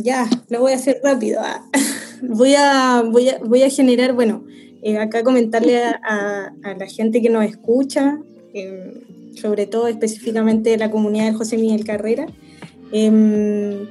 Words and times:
Ya, 0.00 0.28
lo 0.48 0.60
voy 0.60 0.72
a 0.72 0.76
hacer 0.76 1.00
rápido. 1.02 1.40
Ah. 1.42 1.64
Voy, 2.20 2.56
a, 2.56 3.04
voy, 3.08 3.28
a, 3.28 3.38
voy 3.38 3.62
a 3.62 3.70
generar, 3.70 4.12
bueno, 4.12 4.44
eh, 4.82 4.98
acá 4.98 5.22
comentarle 5.22 5.78
a, 5.78 6.52
la 6.76 6.86
gente 6.88 7.22
que 7.22 7.30
nos 7.30 7.44
escucha, 7.44 8.18
eh, 8.52 9.04
sobre 9.40 9.66
todo 9.66 9.86
específicamente 9.86 10.76
la 10.76 10.90
comunidad 10.90 11.26
del 11.26 11.36
José 11.36 11.56
Miguel 11.58 11.84
Carrera. 11.84 12.26
Em, 12.90 13.86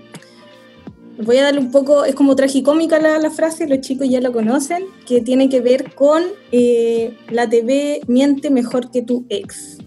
voy 1.23 1.37
a 1.37 1.43
darle 1.43 1.61
un 1.61 1.71
poco, 1.71 2.03
es 2.03 2.15
como 2.15 2.35
tragicómica 2.35 2.99
la, 2.99 3.17
la, 3.17 3.31
frase, 3.31 3.65
los 3.65 3.79
chicos 3.79 4.09
ya 4.09 4.19
lo 4.19 4.33
conocen, 4.33 4.83
que 5.05 5.21
tiene 5.21 5.47
que 5.47 5.61
ver 5.61 5.95
con 5.95 6.23
eh, 6.51 7.15
la 7.29 7.49
TV 7.49 8.01
miente 8.07 8.49
mejor 8.49 8.91
que 8.91 9.01
tu 9.01 9.25
ex. 9.29 9.77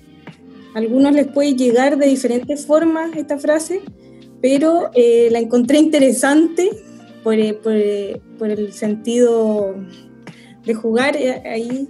A 0.75 0.79
algunos 0.79 1.13
les 1.13 1.27
puede 1.27 1.57
llegar 1.57 1.99
de 1.99 2.07
diferentes 2.07 2.65
formas 2.65 3.15
esta 3.17 3.39
frase, 3.39 3.83
pero 4.41 4.91
la 4.95 5.39
encontré 5.39 5.79
interesante 5.79 6.71
por, 7.23 7.37
por, 7.61 7.75
por 8.39 8.51
el 8.51 8.73
sentido 8.73 9.75
de 10.65 10.75
jugar 10.75 11.17
eh, 11.17 11.43
ahí, 11.49 11.89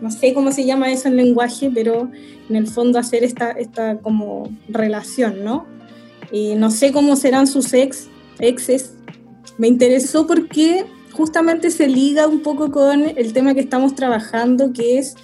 no 0.00 0.10
sé 0.10 0.32
cómo 0.32 0.52
se 0.52 0.64
llama 0.64 0.90
eso 0.92 1.08
en 1.08 1.16
lenguaje, 1.16 1.70
pero 1.72 2.10
en 2.48 2.56
el 2.56 2.66
fondo 2.66 2.98
hacer 2.98 3.24
esta, 3.24 3.50
esta 3.50 3.98
como 3.98 4.50
relación, 4.68 5.44
¿no? 5.44 5.66
No 6.32 6.70
sé 6.70 6.92
cómo 6.92 7.16
serán 7.16 7.46
sus 7.46 7.72
ex, 7.72 8.08
exes. 8.38 8.94
Me 9.56 9.66
interesó 9.66 10.26
porque 10.26 10.84
justamente 11.12 11.70
se 11.70 11.88
liga 11.88 12.28
un 12.28 12.42
poco 12.42 12.70
con 12.70 13.02
el 13.02 13.32
tema 13.32 13.54
que 13.54 13.60
estamos 13.60 13.94
trabajando, 13.94 14.72
que 14.72 14.98
es 14.98 15.16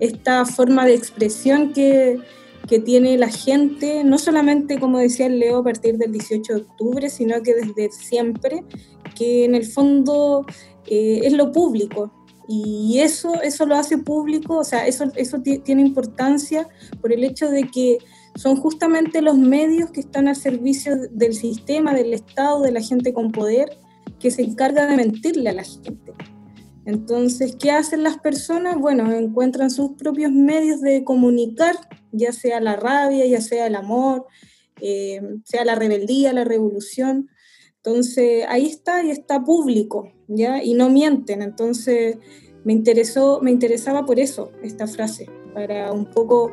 esta 0.00 0.46
forma 0.46 0.86
de 0.86 0.94
expresión 0.94 1.72
que, 1.72 2.18
que 2.66 2.78
tiene 2.78 3.18
la 3.18 3.28
gente, 3.28 4.04
no 4.04 4.18
solamente, 4.18 4.78
como 4.78 4.98
decía 4.98 5.28
Leo, 5.28 5.58
a 5.58 5.64
partir 5.64 5.98
del 5.98 6.12
18 6.12 6.54
de 6.54 6.60
octubre, 6.62 7.10
sino 7.10 7.42
que 7.42 7.54
desde 7.54 7.90
siempre, 7.92 8.64
que 9.14 9.44
en 9.44 9.54
el 9.54 9.66
fondo 9.66 10.46
eh, 10.86 11.20
es 11.24 11.32
lo 11.32 11.52
público. 11.52 12.12
Y 12.46 12.98
eso, 13.00 13.40
eso 13.42 13.64
lo 13.64 13.74
hace 13.74 13.96
público, 13.98 14.58
o 14.58 14.64
sea, 14.64 14.86
eso, 14.86 15.10
eso 15.16 15.40
tiene 15.40 15.80
importancia 15.80 16.68
por 17.00 17.12
el 17.12 17.24
hecho 17.24 17.48
de 17.48 17.68
que 17.68 17.98
son 18.34 18.56
justamente 18.56 19.22
los 19.22 19.38
medios 19.38 19.90
que 19.90 20.00
están 20.00 20.28
al 20.28 20.36
servicio 20.36 20.96
del 21.10 21.34
sistema, 21.34 21.94
del 21.94 22.12
Estado, 22.12 22.60
de 22.62 22.72
la 22.72 22.80
gente 22.80 23.14
con 23.14 23.32
poder, 23.32 23.78
que 24.18 24.30
se 24.30 24.42
encarga 24.42 24.86
de 24.86 24.96
mentirle 24.96 25.50
a 25.50 25.54
la 25.54 25.64
gente. 25.64 26.12
Entonces, 26.86 27.56
¿qué 27.58 27.70
hacen 27.70 28.02
las 28.02 28.18
personas? 28.18 28.76
Bueno, 28.76 29.10
encuentran 29.10 29.70
sus 29.70 29.92
propios 29.92 30.32
medios 30.32 30.80
de 30.82 31.02
comunicar, 31.02 31.76
ya 32.14 32.32
sea 32.32 32.60
la 32.60 32.76
rabia, 32.76 33.26
ya 33.26 33.40
sea 33.40 33.66
el 33.66 33.74
amor, 33.74 34.26
eh, 34.80 35.20
sea 35.44 35.64
la 35.64 35.74
rebeldía, 35.74 36.32
la 36.32 36.44
revolución. 36.44 37.28
Entonces, 37.76 38.44
ahí 38.48 38.66
está 38.66 39.02
y 39.04 39.10
está 39.10 39.44
público, 39.44 40.12
¿ya? 40.28 40.62
Y 40.62 40.74
no 40.74 40.88
mienten. 40.88 41.42
Entonces, 41.42 42.16
me 42.64 42.72
interesó, 42.72 43.40
me 43.42 43.50
interesaba 43.50 44.06
por 44.06 44.18
eso 44.18 44.50
esta 44.62 44.86
frase, 44.86 45.26
para 45.52 45.92
un 45.92 46.06
poco 46.06 46.52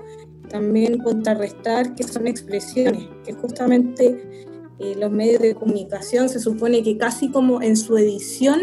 también 0.49 0.97
contrarrestar 0.99 1.95
que 1.95 2.03
son 2.03 2.27
expresiones, 2.27 3.07
que 3.23 3.33
justamente 3.33 4.49
eh, 4.79 4.95
los 4.97 5.09
medios 5.11 5.41
de 5.41 5.55
comunicación 5.55 6.27
se 6.27 6.39
supone 6.39 6.83
que 6.83 6.97
casi 6.97 7.29
como 7.31 7.61
en 7.61 7.77
su 7.77 7.97
edición, 7.97 8.59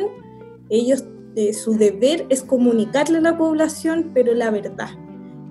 ellos, 0.68 1.04
eh, 1.36 1.54
su 1.54 1.72
deber 1.72 2.26
es 2.28 2.42
comunicarle 2.42 3.18
a 3.18 3.22
la 3.22 3.38
población, 3.38 4.10
pero 4.12 4.34
la 4.34 4.50
verdad, 4.50 4.90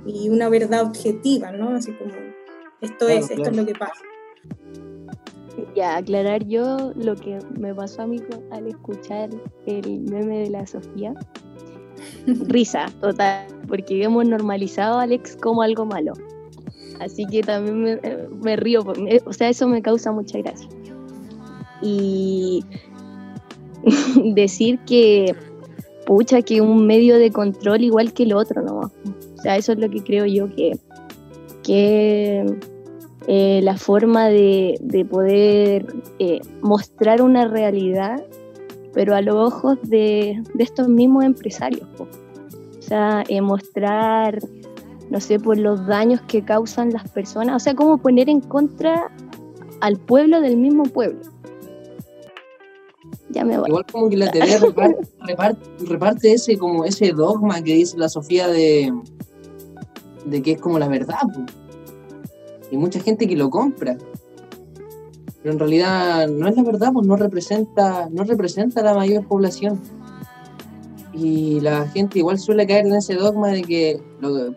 y 0.08 0.30
una 0.30 0.50
verdad 0.50 0.84
objetiva, 0.84 1.52
¿no? 1.52 1.76
Así 1.76 1.92
como, 1.94 2.12
esto 2.82 3.08
es, 3.10 3.30
esto 3.30 3.50
es 3.50 3.56
lo 3.56 3.66
que 3.66 3.74
pasa. 3.74 4.02
Ya, 5.76 5.98
aclarar 5.98 6.46
yo 6.46 6.94
lo 6.96 7.16
que 7.16 7.40
me 7.60 7.74
pasó 7.74 8.04
a 8.04 8.08
mí 8.08 8.22
al 8.52 8.68
escuchar 8.68 9.30
el 9.66 10.00
meme 10.02 10.40
de 10.40 10.50
la 10.50 10.66
Sofía. 10.66 11.14
Risa, 12.48 12.88
total, 13.02 13.48
porque 13.68 14.04
hemos 14.04 14.26
normalizado 14.26 15.00
a 15.00 15.04
Alex 15.04 15.36
como 15.36 15.62
algo 15.62 15.86
malo. 15.86 16.14
Así 17.00 17.26
que 17.26 17.42
también 17.42 17.84
me, 17.84 18.00
me 18.42 18.56
río, 18.56 18.84
o 19.26 19.34
sea, 19.34 19.50
eso 19.50 19.68
me 19.68 19.82
causa 19.82 20.12
mucha 20.12 20.40
gracia. 20.40 20.70
Y 21.82 22.64
decir 24.34 24.80
que, 24.80 25.36
pucha, 26.06 26.42
que 26.42 26.62
un 26.62 26.88
medio 26.88 27.18
de 27.18 27.32
control 27.32 27.84
igual 27.84 28.14
que 28.14 28.24
el 28.24 28.34
otro, 28.34 28.62
¿no? 28.62 28.92
O 29.38 29.42
sea, 29.42 29.58
eso 29.58 29.74
es 29.74 29.80
lo 29.80 29.90
que 29.90 30.04
creo 30.04 30.26
yo 30.26 30.50
que, 30.54 30.78
que 31.64 32.46
eh, 33.28 33.60
la 33.62 33.76
forma 33.78 34.30
de, 34.30 35.06
poder 35.10 35.86
eh, 36.18 36.40
mostrar 36.62 37.22
una 37.22 37.46
realidad, 37.46 38.24
pero 38.94 39.16
a 39.16 39.22
los 39.22 39.36
ojos 39.36 39.78
de, 39.84 40.42
estos 40.58 40.88
mismos 40.88 41.26
empresarios. 41.26 41.88
O 42.00 42.82
sea, 42.82 43.26
eh, 43.28 43.42
mostrar, 43.42 44.40
no 45.10 45.20
sé, 45.20 45.42
por 45.42 45.58
los 45.58 45.86
daños 45.88 46.22
que 46.22 46.44
causan 46.46 46.94
las 46.94 47.10
personas, 47.12 47.58
o 47.58 47.60
sea, 47.60 47.76
como 47.76 47.98
poner 47.98 48.30
en 48.30 48.40
contra 48.40 49.12
al 49.82 49.98
pueblo 49.98 50.40
del 50.40 50.56
mismo 50.56 50.84
pueblo. 50.84 51.20
Ya 53.30 53.44
me 53.44 53.58
voy. 53.58 53.68
Igual 53.68 53.86
como 53.92 54.10
que 54.10 54.16
la 54.16 54.32
TV 54.32 54.58
reparte, 55.80 56.32
ese, 56.32 56.58
como 56.58 56.86
ese 56.86 57.12
dogma 57.12 57.62
que 57.62 57.74
dice 57.74 57.98
la 57.98 58.08
Sofía 58.08 58.48
de, 58.48 58.94
de 60.30 60.42
que 60.42 60.54
es 60.54 60.62
como 60.62 60.80
la 60.80 60.88
verdad. 60.88 61.22
Hay 62.72 62.78
mucha 62.78 63.00
gente 63.00 63.28
que 63.28 63.36
lo 63.36 63.50
compra. 63.50 63.98
Pero 65.42 65.54
en 65.54 65.60
realidad 65.60 66.28
no 66.28 66.48
es 66.48 66.56
la 66.56 66.64
verdad, 66.64 66.92
pues 66.94 67.08
no 67.08 67.16
representa, 67.16 68.10
no 68.12 68.24
representa 68.24 68.82
la 68.82 68.94
mayor 68.94 69.26
población. 69.28 69.80
Y 71.14 71.60
la 71.62 71.88
gente 71.88 72.20
igual 72.20 72.38
suele 72.38 72.68
caer 72.68 72.86
en 72.86 72.96
ese 72.96 73.16
dogma 73.16 73.50
de 73.50 73.64
que 73.64 74.02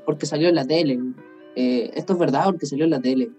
porque 0.05 0.27
salió 0.27 0.49
en 0.49 0.57
la 0.57 0.67
tele. 0.67 0.99
Eh, 1.57 1.91
esto 1.95 2.15
es 2.15 2.19
verdad 2.19 2.45
porque 2.45 2.67
salió 2.67 2.85
en 2.85 2.91
la 2.91 3.01
tele. 3.01 3.31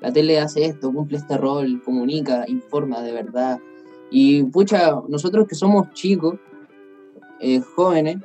La 0.00 0.12
tele 0.12 0.38
hace 0.38 0.64
esto, 0.64 0.92
cumple 0.92 1.18
este 1.18 1.36
rol, 1.36 1.82
comunica, 1.84 2.44
informa 2.48 3.02
de 3.02 3.12
verdad. 3.12 3.58
Y 4.10 4.44
pucha, 4.44 4.94
nosotros 5.08 5.46
que 5.46 5.54
somos 5.54 5.90
chicos, 5.92 6.36
eh, 7.40 7.60
jóvenes, 7.60 8.16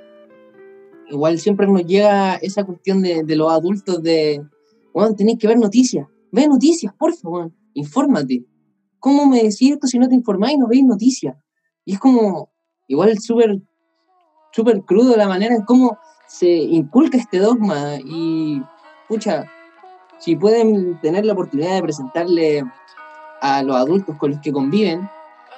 igual 1.10 1.40
siempre 1.40 1.68
nos 1.68 1.86
llega 1.86 2.36
esa 2.36 2.64
cuestión 2.64 3.02
de, 3.02 3.24
de 3.24 3.36
los 3.36 3.52
adultos 3.52 4.02
de, 4.02 4.44
bueno, 4.94 5.16
tenéis 5.16 5.40
que 5.40 5.48
ver 5.48 5.58
noticias. 5.58 6.08
Ve 6.32 6.48
noticias, 6.48 6.94
por 6.94 7.14
favor. 7.14 7.52
Infórmate. 7.74 8.46
¿Cómo 9.00 9.26
me 9.26 9.38
decís 9.38 9.72
esto 9.72 9.88
si 9.88 10.00
no 10.00 10.08
te 10.08 10.16
informáis 10.16 10.56
y 10.56 10.60
no 10.60 10.68
veis 10.68 10.84
noticias? 10.84 11.36
Y 11.84 11.94
es 11.94 12.00
como, 12.00 12.50
igual 12.88 13.18
súper 13.20 13.62
súper 14.56 14.84
crudo 14.84 15.18
la 15.18 15.28
manera 15.28 15.54
en 15.54 15.64
cómo 15.64 15.98
se 16.28 16.48
inculca 16.50 17.18
este 17.18 17.40
dogma. 17.40 17.98
Y, 18.06 18.62
pucha, 19.10 19.46
si 20.18 20.38
pueden 20.38 21.00
tener 21.02 21.26
la 21.26 21.34
oportunidad 21.34 21.76
de 21.76 21.84
presentarle 21.84 22.64
a 23.42 23.62
los 23.64 23.76
adultos 23.76 24.18
con 24.18 24.32
los 24.32 24.40
que 24.40 24.54
conviven 24.54 25.10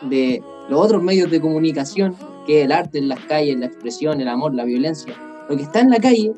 de 0.02 0.42
los 0.68 0.84
otros 0.84 1.04
medios 1.04 1.30
de 1.30 1.40
comunicación, 1.40 2.16
que 2.48 2.60
es 2.60 2.66
el 2.66 2.72
arte 2.72 2.98
en 2.98 3.08
las 3.08 3.20
calles, 3.22 3.60
la 3.60 3.68
expresión, 3.68 4.20
el 4.20 4.28
amor, 4.28 4.56
la 4.56 4.64
violencia, 4.64 5.14
lo 5.50 5.56
que 5.56 5.64
está 5.64 5.80
en 5.80 5.90
la 5.90 6.00
calle, 6.00 6.34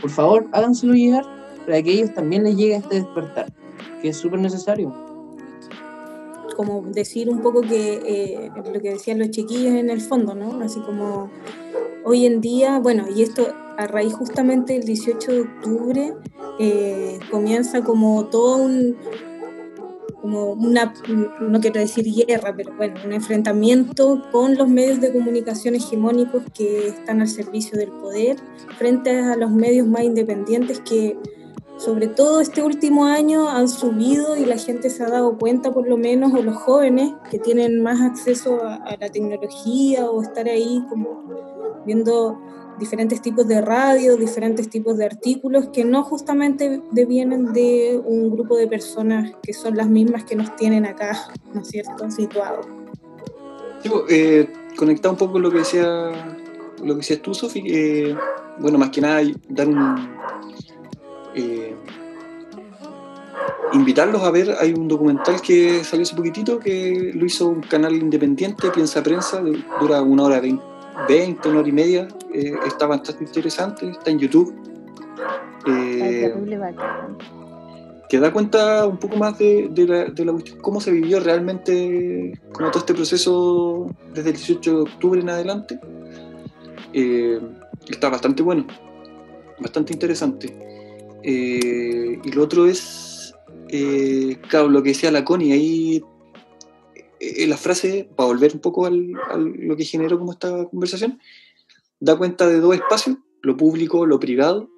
por 0.00 0.10
favor, 0.10 0.46
háganselo 0.52 0.94
llegar 0.94 1.24
para 1.66 1.82
que 1.82 1.92
ellos 1.92 2.12
también 2.14 2.44
les 2.44 2.56
llegue 2.56 2.76
este 2.76 2.96
despertar, 2.96 3.52
que 4.02 4.08
es 4.08 4.16
súper 4.16 4.40
necesario. 4.40 4.94
Como 6.56 6.82
decir 6.82 7.28
un 7.28 7.40
poco 7.40 7.62
que 7.62 8.00
eh, 8.06 8.50
lo 8.54 8.80
que 8.80 8.90
decían 8.90 9.18
los 9.18 9.30
chiquillos 9.30 9.74
en 9.74 9.90
el 9.90 10.00
fondo, 10.00 10.34
¿no? 10.34 10.60
Así 10.62 10.80
como 10.80 11.30
hoy 12.04 12.26
en 12.26 12.40
día, 12.40 12.78
bueno, 12.78 13.06
y 13.14 13.22
esto 13.22 13.48
a 13.76 13.86
raíz 13.86 14.14
justamente 14.14 14.74
del 14.74 14.84
18 14.84 15.32
de 15.32 15.40
octubre, 15.40 16.14
eh, 16.60 17.18
comienza 17.30 17.82
como 17.82 18.26
todo 18.26 18.58
un, 18.58 18.96
como 20.24 20.52
una, 20.52 20.94
no 21.38 21.60
quiero 21.60 21.80
decir 21.80 22.06
guerra, 22.26 22.54
pero 22.56 22.74
bueno, 22.78 22.94
un 23.04 23.12
enfrentamiento 23.12 24.22
con 24.32 24.56
los 24.56 24.66
medios 24.66 24.98
de 25.02 25.12
comunicación 25.12 25.74
hegemónicos 25.74 26.44
que 26.54 26.88
están 26.88 27.20
al 27.20 27.28
servicio 27.28 27.76
del 27.76 27.90
poder 27.90 28.38
frente 28.78 29.20
a 29.20 29.36
los 29.36 29.50
medios 29.50 29.86
más 29.86 30.02
independientes 30.02 30.80
que 30.80 31.18
sobre 31.76 32.06
todo 32.06 32.40
este 32.40 32.62
último 32.62 33.04
año 33.04 33.50
han 33.50 33.68
subido 33.68 34.34
y 34.34 34.46
la 34.46 34.56
gente 34.56 34.88
se 34.88 35.02
ha 35.04 35.10
dado 35.10 35.36
cuenta, 35.36 35.74
por 35.74 35.86
lo 35.86 35.98
menos, 35.98 36.32
o 36.32 36.42
los 36.42 36.56
jóvenes 36.56 37.12
que 37.30 37.38
tienen 37.38 37.82
más 37.82 38.00
acceso 38.00 38.64
a, 38.64 38.96
la 38.98 39.10
tecnología 39.10 40.08
o 40.08 40.22
estar 40.22 40.48
ahí 40.48 40.82
como 40.88 41.82
viendo 41.84 42.40
diferentes 42.78 43.22
tipos 43.22 43.46
de 43.46 43.60
radio, 43.60 44.16
diferentes 44.16 44.68
tipos 44.68 44.96
de 44.96 45.04
artículos 45.04 45.68
que 45.72 45.84
no 45.84 46.02
justamente 46.02 46.82
devienen 46.90 47.52
de 47.52 48.00
un 48.04 48.30
grupo 48.30 48.56
de 48.56 48.66
personas 48.66 49.32
que 49.42 49.52
son 49.52 49.76
las 49.76 49.88
mismas 49.88 50.24
que 50.24 50.36
nos 50.36 50.54
tienen 50.56 50.86
acá, 50.86 51.28
¿no 51.52 51.60
es 51.60 51.68
cierto?, 51.68 52.10
situados. 52.10 52.66
Eh, 54.08 54.50
conectar 54.76 55.10
un 55.10 55.18
poco 55.18 55.38
lo 55.38 55.50
que 55.50 55.58
decía 55.58 56.10
lo 56.82 56.94
que 56.94 57.00
decías 57.00 57.22
tú, 57.22 57.34
Sofi, 57.34 57.62
bueno, 58.58 58.78
más 58.78 58.90
que 58.90 59.00
nada 59.00 59.22
dar 59.48 59.68
un, 59.68 60.08
eh, 61.34 61.74
invitarlos 63.72 64.22
a 64.22 64.30
ver, 64.30 64.54
hay 64.60 64.72
un 64.72 64.86
documental 64.88 65.40
que 65.40 65.82
salió 65.82 66.04
hace 66.04 66.14
poquitito 66.14 66.58
que 66.58 67.12
lo 67.14 67.26
hizo 67.26 67.48
un 67.48 67.60
canal 67.60 67.94
independiente, 67.94 68.70
Piensa 68.70 69.02
Prensa, 69.02 69.42
dura 69.80 70.02
una 70.02 70.24
hora 70.24 70.40
veinte, 70.40 70.64
20, 71.08 71.48
una 71.48 71.60
hora 71.60 71.68
y 71.68 71.72
media, 71.72 72.08
eh, 72.32 72.54
está 72.66 72.86
bastante 72.86 73.24
interesante, 73.24 73.88
está 73.88 74.10
en 74.10 74.18
YouTube. 74.18 74.54
Eh, 75.66 76.32
que 78.08 78.20
da 78.20 78.32
cuenta 78.32 78.86
un 78.86 78.98
poco 78.98 79.16
más 79.16 79.38
de, 79.38 79.68
de 79.70 79.86
la, 79.86 80.04
de 80.04 80.24
la 80.24 80.32
cuestión, 80.32 80.58
cómo 80.60 80.80
se 80.80 80.92
vivió 80.92 81.20
realmente 81.20 82.38
como 82.52 82.70
todo 82.70 82.80
este 82.80 82.94
proceso 82.94 83.86
desde 84.12 84.30
el 84.30 84.36
18 84.36 84.70
de 84.76 84.82
octubre 84.82 85.20
en 85.20 85.30
adelante. 85.30 85.80
Eh, 86.92 87.40
está 87.88 88.08
bastante 88.08 88.42
bueno, 88.42 88.66
bastante 89.58 89.92
interesante. 89.92 90.54
Eh, 91.22 92.20
y 92.22 92.30
lo 92.32 92.42
otro 92.42 92.66
es, 92.66 93.34
eh, 93.68 94.36
claro, 94.48 94.68
lo 94.68 94.82
que 94.82 94.90
decía 94.90 95.10
la 95.10 95.24
Connie, 95.24 95.52
ahí 95.52 96.04
eh, 97.36 97.46
la 97.46 97.56
frase, 97.56 98.08
para 98.16 98.26
volver 98.28 98.52
un 98.54 98.60
poco 98.60 98.86
a 98.86 98.90
lo 98.90 99.76
que 99.76 99.84
generó 99.84 100.18
como 100.18 100.32
esta 100.32 100.64
conversación, 100.66 101.18
da 102.00 102.16
cuenta 102.16 102.46
de 102.46 102.60
dos 102.60 102.74
espacios, 102.74 103.16
lo 103.42 103.56
público, 103.56 104.06
lo 104.06 104.18
privado. 104.20 104.68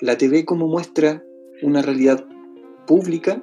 La 0.00 0.18
TV 0.18 0.44
como 0.44 0.66
muestra 0.66 1.22
una 1.62 1.80
realidad 1.80 2.26
pública, 2.86 3.42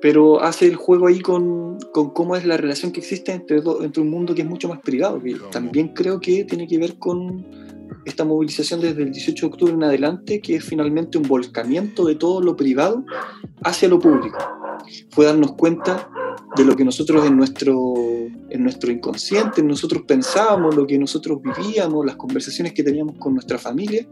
pero 0.00 0.42
hace 0.42 0.66
el 0.66 0.76
juego 0.76 1.06
ahí 1.08 1.20
con, 1.20 1.78
con 1.92 2.10
cómo 2.10 2.34
es 2.34 2.46
la 2.46 2.56
relación 2.56 2.90
que 2.92 3.00
existe 3.00 3.32
entre, 3.32 3.60
do- 3.60 3.82
entre 3.84 4.02
un 4.02 4.08
mundo 4.10 4.34
que 4.34 4.42
es 4.42 4.48
mucho 4.48 4.68
más 4.68 4.80
privado, 4.80 5.20
que 5.20 5.36
también 5.52 5.88
creo 5.88 6.18
que 6.20 6.44
tiene 6.44 6.66
que 6.66 6.78
ver 6.78 6.98
con 6.98 7.46
esta 8.06 8.24
movilización 8.24 8.80
desde 8.80 9.02
el 9.02 9.12
18 9.12 9.46
de 9.46 9.52
octubre 9.52 9.74
en 9.74 9.84
adelante, 9.84 10.40
que 10.40 10.56
es 10.56 10.64
finalmente 10.64 11.18
un 11.18 11.28
volcamiento 11.28 12.06
de 12.06 12.14
todo 12.14 12.40
lo 12.40 12.56
privado 12.56 13.04
hacia 13.62 13.88
lo 13.88 13.98
público. 13.98 14.38
Fue 15.10 15.26
darnos 15.26 15.52
cuenta 15.52 16.10
de 16.56 16.64
lo 16.64 16.76
que 16.76 16.84
nosotros 16.84 17.26
en 17.26 17.36
nuestro, 17.36 17.94
en 18.48 18.62
nuestro 18.62 18.90
inconsciente, 18.90 19.62
nosotros 19.62 20.02
pensábamos, 20.06 20.74
lo 20.74 20.86
que 20.86 20.98
nosotros 20.98 21.40
vivíamos, 21.42 22.04
las 22.04 22.16
conversaciones 22.16 22.72
que 22.72 22.82
teníamos 22.82 23.16
con 23.18 23.34
nuestra 23.34 23.58
familia, 23.58 24.06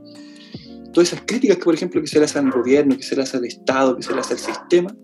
todas 0.93 1.13
esas 1.13 1.25
críticas 1.27 1.59
que, 1.59 1.65
por 1.65 1.75
ejemplo, 1.75 2.01
que 2.01 2.07
se 2.07 2.19
le 2.19 2.25
hacen 2.25 2.47
al 2.47 2.53
gobierno, 2.53 2.97
que 2.97 3.03
se 3.03 3.17
le 3.17 3.23
hace 3.23 3.37
al 3.37 3.45
Estado, 3.45 3.97
que 3.97 4.03
se 4.03 4.13
le 4.13 4.21
hace 4.21 4.35
al 4.35 4.41
sistema, 4.41 4.95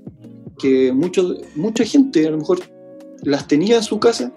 que 0.58 0.92
mucho, 0.92 1.36
mucha 1.56 1.84
gente 1.84 2.26
a 2.26 2.31
lo 2.31 2.38
mejor 2.38 2.60
las 3.22 3.48
tenía 3.48 3.76
en 3.76 3.82
su 3.82 3.98
casa, 3.98 4.32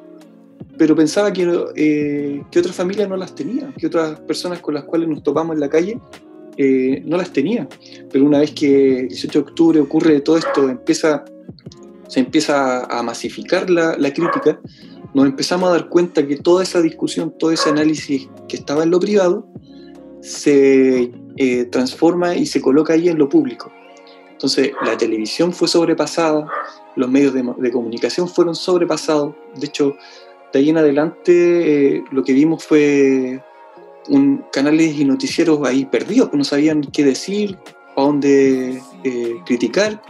pero 0.77 0.95
pensaba 0.95 1.33
que, 1.33 1.43
eh, 1.75 2.43
que 2.51 2.59
otras 2.59 2.75
familias 2.75 3.09
no 3.09 3.17
las 3.17 3.35
tenían, 3.35 3.73
que 3.73 3.87
otras 3.87 4.19
personas 4.21 4.59
con 4.59 4.73
las 4.73 4.83
cuales 4.83 5.09
nos 5.09 5.23
topamos 5.23 5.55
en 5.55 5.59
la 5.59 5.69
calle 5.69 5.99
eh, 6.57 7.01
no 7.05 7.17
las 7.17 7.31
tenían. 7.31 7.67
Pero 8.11 8.25
una 8.25 8.39
vez 8.39 8.51
que 8.51 9.01
el 9.01 9.07
18 9.09 9.39
de 9.39 9.49
octubre 9.49 9.79
ocurre 9.79 10.19
todo 10.21 10.37
esto, 10.37 10.69
empieza, 10.69 11.23
se 12.07 12.19
empieza 12.19 12.85
a 12.85 13.03
masificar 13.03 13.69
la, 13.69 13.95
crítica, 14.13 14.59
nos 15.13 15.25
empezamos 15.25 15.69
a 15.69 15.73
dar 15.73 15.89
cuenta 15.89 16.25
que 16.25 16.37
toda 16.37 16.63
esa 16.63 16.81
discusión, 16.81 17.33
todo 17.37 17.51
ese 17.51 17.69
análisis 17.69 18.29
que 18.47 18.57
estaba 18.57 18.83
en 18.83 18.91
lo 18.91 18.99
privado, 18.99 19.47
se 20.21 21.11
eh, 21.37 21.65
transforma 21.65 22.35
y 22.35 22.45
se 22.45 22.61
coloca 22.61 22.93
ahí 22.93 23.09
en 23.09 23.17
lo 23.17 23.29
público. 23.29 23.71
Entonces, 24.31 24.71
la 24.83 24.97
televisión 24.97 25.51
fue 25.51 25.67
sobrepasada, 25.67 26.47
los 26.95 27.09
medios 27.09 27.33
de, 27.33 27.43
de 27.57 27.71
comunicación 27.71 28.27
fueron 28.27 28.55
sobrepasados. 28.55 29.33
De 29.55 29.65
hecho, 29.65 29.95
de 30.53 30.59
ahí 30.59 30.69
en 30.69 30.77
adelante 30.77 31.95
eh, 31.95 32.03
lo 32.11 32.23
que 32.23 32.33
vimos 32.33 32.63
fue 32.63 33.41
un, 34.09 34.45
canales 34.51 34.97
y 34.97 35.05
noticieros 35.05 35.59
ahí 35.67 35.85
perdidos, 35.85 36.29
que 36.29 36.37
no 36.37 36.43
sabían 36.43 36.81
qué 36.81 37.03
decir, 37.03 37.57
a 37.95 38.01
dónde 38.01 38.81
eh, 39.03 39.35
criticar. 39.45 40.01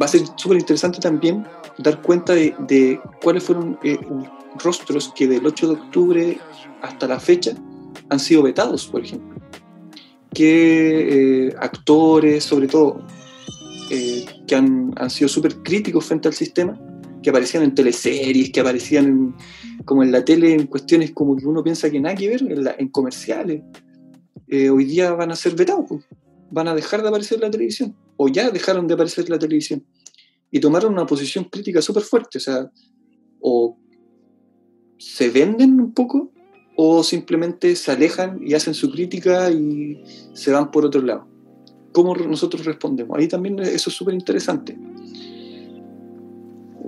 Va 0.00 0.06
a 0.06 0.08
ser 0.08 0.22
súper 0.36 0.58
interesante 0.58 0.98
también 1.00 1.46
dar 1.78 2.02
cuenta 2.02 2.34
de, 2.34 2.54
de 2.68 3.00
cuáles 3.22 3.44
fueron 3.44 3.78
eh, 3.82 3.98
rostros 4.62 5.12
que 5.14 5.26
del 5.26 5.46
8 5.46 5.68
de 5.68 5.72
octubre 5.74 6.38
hasta 6.82 7.06
la 7.06 7.18
fecha 7.20 7.52
han 8.10 8.18
sido 8.20 8.42
vetados, 8.42 8.86
por 8.86 9.02
ejemplo. 9.02 9.40
Que 10.32 11.46
eh, 11.48 11.54
actores, 11.58 12.44
sobre 12.44 12.66
todo, 12.68 13.00
eh, 13.90 14.26
que 14.46 14.54
han, 14.54 14.92
han 14.96 15.08
sido 15.10 15.28
súper 15.28 15.62
críticos 15.62 16.04
frente 16.04 16.28
al 16.28 16.34
sistema, 16.34 16.78
que 17.22 17.30
aparecían 17.30 17.62
en 17.62 17.74
teleseries, 17.74 18.50
que 18.50 18.60
aparecían 18.60 19.06
en, 19.06 19.34
como 19.84 20.02
en 20.02 20.12
la 20.12 20.24
tele 20.24 20.52
en 20.52 20.66
cuestiones 20.66 21.12
como 21.12 21.36
que 21.36 21.46
uno 21.46 21.62
piensa 21.62 21.90
que 21.90 22.00
nada 22.00 22.14
que 22.14 22.28
ver, 22.28 22.42
en, 22.42 22.64
la- 22.64 22.76
en 22.78 22.88
comerciales, 22.88 23.62
eh, 24.48 24.68
hoy 24.68 24.84
día 24.84 25.12
van 25.12 25.30
a 25.32 25.36
ser 25.36 25.54
vetados, 25.54 25.86
pues. 25.88 26.04
van 26.50 26.68
a 26.68 26.74
dejar 26.74 27.02
de 27.02 27.08
aparecer 27.08 27.36
en 27.38 27.42
la 27.42 27.50
televisión, 27.50 27.96
o 28.16 28.28
ya 28.28 28.50
dejaron 28.50 28.86
de 28.86 28.94
aparecer 28.94 29.24
en 29.24 29.32
la 29.32 29.38
televisión, 29.38 29.84
y 30.50 30.60
tomaron 30.60 30.92
una 30.92 31.06
posición 31.06 31.44
crítica 31.44 31.82
súper 31.82 32.02
fuerte, 32.02 32.38
o 32.38 32.40
sea, 32.40 32.70
o 33.40 33.76
se 34.98 35.28
venden 35.30 35.80
un 35.80 35.92
poco, 35.92 36.30
o 36.76 37.02
simplemente 37.02 37.74
se 37.74 37.90
alejan 37.90 38.40
y 38.42 38.54
hacen 38.54 38.74
su 38.74 38.90
crítica 38.90 39.50
y 39.50 40.02
se 40.34 40.52
van 40.52 40.70
por 40.70 40.84
otro 40.84 41.02
lado. 41.02 41.26
¿Cómo 41.92 42.14
nosotros 42.14 42.66
respondemos? 42.66 43.16
Ahí 43.18 43.28
también 43.28 43.58
eso 43.60 43.88
es 43.88 43.96
súper 43.96 44.14
interesante. 44.14 44.78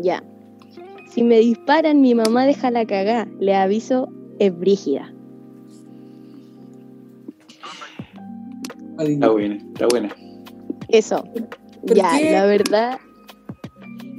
Ya. 0.03 0.23
Si 1.11 1.23
me 1.23 1.39
disparan, 1.39 2.03
mi 2.03 2.15
mamá 2.15 2.45
deja 2.45 2.71
la 2.71 2.87
cagá. 2.87 3.27
Le 3.41 3.55
aviso, 3.55 4.09
es 4.39 4.57
brígida. 4.57 5.13
Está 8.99 9.31
buena, 9.31 9.57
está 9.57 9.87
buena. 9.87 10.15
Eso. 10.89 11.23
¿Por 11.87 11.97
Ya, 11.97 12.19
qué? 12.19 12.33
la 12.33 12.47
verdad 12.47 12.99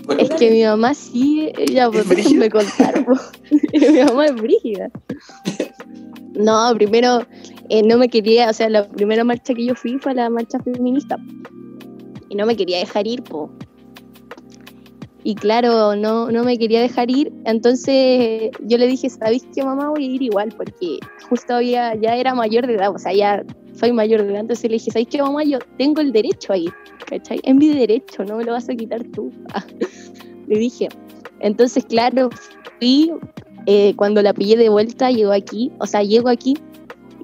Bueno, 0.06 0.22
es 0.22 0.30
que 0.32 0.50
mi 0.52 0.64
mamá 0.64 0.94
sí, 0.94 1.52
ella 1.58 1.90
pues, 1.92 2.08
brígida? 2.08 2.40
me 2.40 2.50
contaron. 2.50 3.06
po. 3.06 3.14
mi 3.74 4.04
mamá 4.04 4.26
es 4.28 4.36
brígida. 4.36 4.90
No, 6.34 6.72
primero 6.76 7.26
eh, 7.70 7.84
no 7.84 7.98
me 7.98 8.08
quería, 8.10 8.50
o 8.50 8.54
sea, 8.54 8.70
la 8.70 8.88
primera 8.88 9.24
marcha 9.24 9.54
que 9.54 9.66
yo 9.66 9.76
fui 9.76 9.98
fue 10.00 10.14
la 10.16 10.30
marcha 10.30 10.60
feminista. 10.60 11.18
Y 12.30 12.36
no 12.36 12.46
me 12.46 12.56
quería 12.56 12.78
dejar 12.80 13.08
ir, 13.08 13.24
po. 13.24 13.52
Y 15.24 15.36
claro, 15.36 15.96
no, 15.96 16.32
no 16.32 16.44
me 16.44 16.58
quería 16.58 16.80
dejar 16.82 17.12
ir. 17.12 17.32
Entonces 17.46 18.52
yo 18.62 18.78
le 18.78 18.88
dije, 18.88 19.10
¿sabéis 19.10 19.46
qué 19.54 19.64
mamá? 19.64 19.90
Voy 19.90 20.06
a 20.06 20.08
ir 20.16 20.22
igual, 20.22 20.54
porque 20.56 21.00
justo 21.30 21.56
había, 21.56 21.94
ya 21.96 22.16
era 22.16 22.34
mayor 22.34 22.66
de 22.68 22.76
edad, 22.76 22.94
o 22.96 22.98
sea, 22.98 23.14
ya 23.14 23.44
soy 23.74 23.92
mayor 23.92 24.24
de 24.24 24.32
edad. 24.32 24.42
Entonces 24.42 24.64
le 24.70 24.76
dije, 24.78 24.92
¿sabéis 24.92 25.08
qué 25.10 25.22
mamá? 25.22 25.44
Yo 25.44 25.60
tengo 25.78 26.02
el 26.02 26.12
derecho 26.12 26.54
a 26.54 26.58
ir, 26.58 26.72
¿cachai? 27.06 27.40
Es 27.44 27.56
mi 27.56 27.68
derecho, 27.70 28.24
no 28.26 28.38
me 28.38 28.44
lo 28.44 28.52
vas 28.54 28.70
a 28.70 28.76
quitar 28.76 29.04
tú. 29.06 29.32
le 30.48 30.58
dije. 30.60 30.90
Entonces, 31.40 31.86
claro, 31.86 32.30
fui, 32.80 33.12
eh, 33.66 33.94
cuando 33.96 34.22
la 34.22 34.34
pillé 34.34 34.58
de 34.58 34.70
vuelta, 34.70 35.12
llegó 35.12 35.32
aquí, 35.32 35.72
o 35.80 35.86
sea, 35.86 36.04
llego 36.04 36.30
aquí 36.30 36.56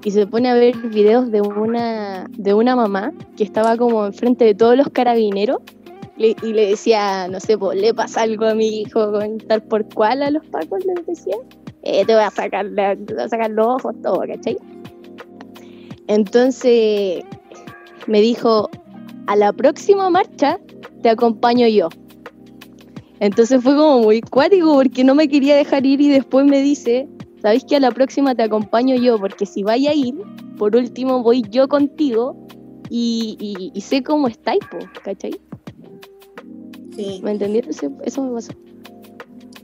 y 0.04 0.10
se 0.10 0.26
pone 0.26 0.48
a 0.48 0.54
ver 0.54 0.76
videos 0.76 1.30
de 1.32 1.40
una, 1.40 2.26
de 2.30 2.54
una 2.54 2.76
mamá 2.76 3.12
que 3.36 3.44
estaba 3.44 3.76
como 3.76 4.06
enfrente 4.06 4.44
de 4.44 4.54
todos 4.54 4.76
los 4.76 4.88
carabineros 4.90 5.58
le- 6.16 6.36
y 6.42 6.52
le 6.52 6.68
decía, 6.70 7.28
no 7.28 7.40
sé, 7.40 7.58
po, 7.58 7.74
le 7.74 7.92
pasa 7.92 8.22
algo 8.22 8.46
a 8.46 8.54
mi 8.54 8.82
hijo 8.82 9.12
con 9.12 9.36
tal 9.38 9.62
por 9.64 9.84
cual 9.92 10.22
a 10.22 10.30
los 10.30 10.46
pacos, 10.46 10.82
les 10.86 11.04
decía, 11.06 11.34
eh, 11.82 12.04
te 12.06 12.14
voy 12.14 12.22
a 12.22 12.30
sacar, 12.30 12.64
la- 12.66 12.96
te 12.96 13.12
voy 13.14 13.24
a 13.24 13.28
sacar 13.28 13.50
los 13.50 13.66
ojos, 13.66 13.94
todo, 14.02 14.20
¿cachai? 14.20 14.56
Entonces 16.08 17.24
me 18.06 18.20
dijo, 18.20 18.70
a 19.26 19.36
la 19.36 19.52
próxima 19.52 20.08
marcha 20.10 20.58
te 21.02 21.08
acompaño 21.10 21.66
yo. 21.68 21.88
Entonces 23.20 23.62
fue 23.62 23.74
como 23.74 24.00
muy 24.00 24.20
cuático 24.20 24.74
porque 24.74 25.02
no 25.04 25.14
me 25.14 25.28
quería 25.28 25.56
dejar 25.56 25.86
ir 25.86 26.00
y 26.00 26.08
después 26.08 26.44
me 26.46 26.60
dice, 26.62 27.08
¿sabéis 27.40 27.64
que 27.64 27.76
a 27.76 27.80
la 27.80 27.90
próxima 27.90 28.34
te 28.34 28.42
acompaño 28.42 28.94
yo? 28.96 29.18
Porque 29.18 29.46
si 29.46 29.62
vaya 29.62 29.90
a 29.90 29.94
ir, 29.94 30.14
por 30.58 30.76
último 30.76 31.22
voy 31.22 31.42
yo 31.50 31.66
contigo 31.68 32.36
y, 32.90 33.36
y- 33.40 33.70
y 33.76 33.80
sé 33.80 34.02
cómo 34.02 34.28
estáis, 34.28 34.60
¿cachai? 35.02 35.40
Sí. 36.94 37.20
¿Me 37.22 37.32
entendieron? 37.32 37.70
Eso, 37.70 37.90
eso 38.04 38.22
me 38.22 38.32
pasó. 38.32 38.52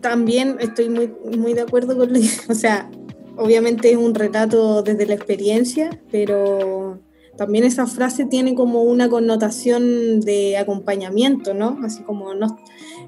También 0.01 0.57
estoy 0.61 0.89
muy, 0.89 1.13
muy 1.37 1.55
de 1.55 1.61
acuerdo 1.63 1.97
con 1.97 2.13
lo 2.13 2.19
que, 2.19 2.29
o 2.51 2.55
sea, 2.55 2.91
obviamente 3.37 3.91
es 3.91 3.97
un 3.97 4.15
relato 4.15 4.83
desde 4.83 5.07
la 5.07 5.15
experiencia, 5.15 6.01
pero 6.11 7.01
también 7.37 7.65
esa 7.65 7.87
frase 7.87 8.27
tiene 8.27 8.55
como 8.55 8.83
una 8.83 9.09
connotación 9.09 10.21
de 10.21 10.57
acompañamiento, 10.57 11.55
¿no? 11.55 11.79
Así 11.83 12.03
como 12.03 12.35
no 12.35 12.59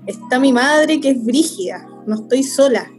está 0.06 0.38
mi 0.38 0.52
madre 0.52 1.00
que 1.00 1.10
es 1.10 1.24
brígida, 1.24 1.86
no 2.06 2.16
estoy 2.16 2.42
sola. 2.42 2.90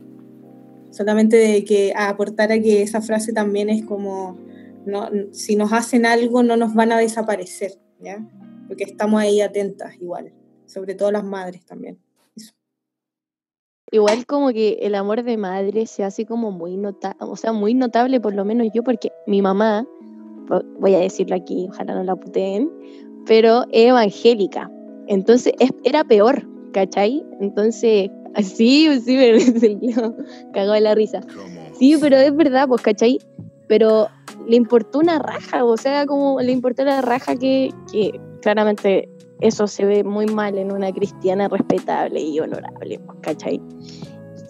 Solamente 0.91 1.35
de 1.35 1.65
que 1.65 1.93
aportar 1.95 2.51
a 2.51 2.59
que 2.59 2.81
esa 2.81 3.01
frase 3.01 3.33
también 3.33 3.69
es 3.69 3.83
como 3.83 4.37
si 5.31 5.55
nos 5.55 5.73
hacen 5.73 6.05
algo 6.05 6.43
no 6.43 6.57
nos 6.57 6.73
van 6.73 6.91
a 6.91 6.99
desaparecer, 6.99 7.73
¿ya? 7.99 8.25
Porque 8.67 8.83
estamos 8.83 9.19
ahí 9.19 9.41
atentas 9.41 9.95
igual, 9.99 10.31
sobre 10.65 10.95
todo 10.95 11.11
las 11.11 11.23
madres 11.23 11.65
también. 11.65 11.99
Igual 13.95 14.25
como 14.25 14.49
que 14.49 14.79
el 14.81 14.93
amor 14.93 15.23
de 15.23 15.37
madre 15.37 15.85
se 15.85 16.03
hace 16.03 16.25
como 16.25 16.51
muy 16.51 16.75
notable, 16.75 17.15
o 17.21 17.37
sea, 17.37 17.53
muy 17.53 17.73
notable 17.73 18.19
por 18.19 18.33
lo 18.33 18.43
menos 18.43 18.67
yo, 18.73 18.83
porque 18.83 19.09
mi 19.25 19.41
mamá, 19.41 19.85
vo- 20.49 20.65
voy 20.79 20.95
a 20.95 20.99
decirlo 20.99 21.33
aquí, 21.37 21.67
ojalá 21.69 21.95
no 21.95 22.03
la 22.03 22.13
puteen, 22.17 22.69
pero 23.25 23.63
es 23.71 23.87
evangélica. 23.87 24.69
Entonces 25.07 25.53
era 25.85 26.03
peor, 26.03 26.45
¿cachai? 26.73 27.23
Entonces, 27.39 28.09
así, 28.35 28.89
sí, 28.99 29.15
me 29.15 29.37
cagó 30.53 30.73
de 30.73 30.81
la 30.81 30.93
risa. 30.93 31.21
Sí, 31.79 31.95
pero 32.01 32.17
es 32.17 32.35
verdad, 32.35 32.67
pues, 32.67 32.81
¿cachai? 32.81 33.17
Pero 33.67 34.09
le 34.45 34.57
importó 34.57 34.99
una 34.99 35.19
raja, 35.19 35.63
o 35.63 35.77
sea, 35.77 36.05
como 36.05 36.41
le 36.41 36.51
importó 36.51 36.83
la 36.83 37.01
raja 37.01 37.37
que, 37.37 37.69
que 37.93 38.19
claramente 38.41 39.07
eso 39.41 39.67
se 39.67 39.85
ve 39.85 40.03
muy 40.03 40.25
mal 40.27 40.57
en 40.57 40.71
una 40.71 40.91
cristiana 40.91 41.47
respetable 41.47 42.21
y 42.21 42.39
honorable, 42.39 42.99
¿cachai? 43.21 43.61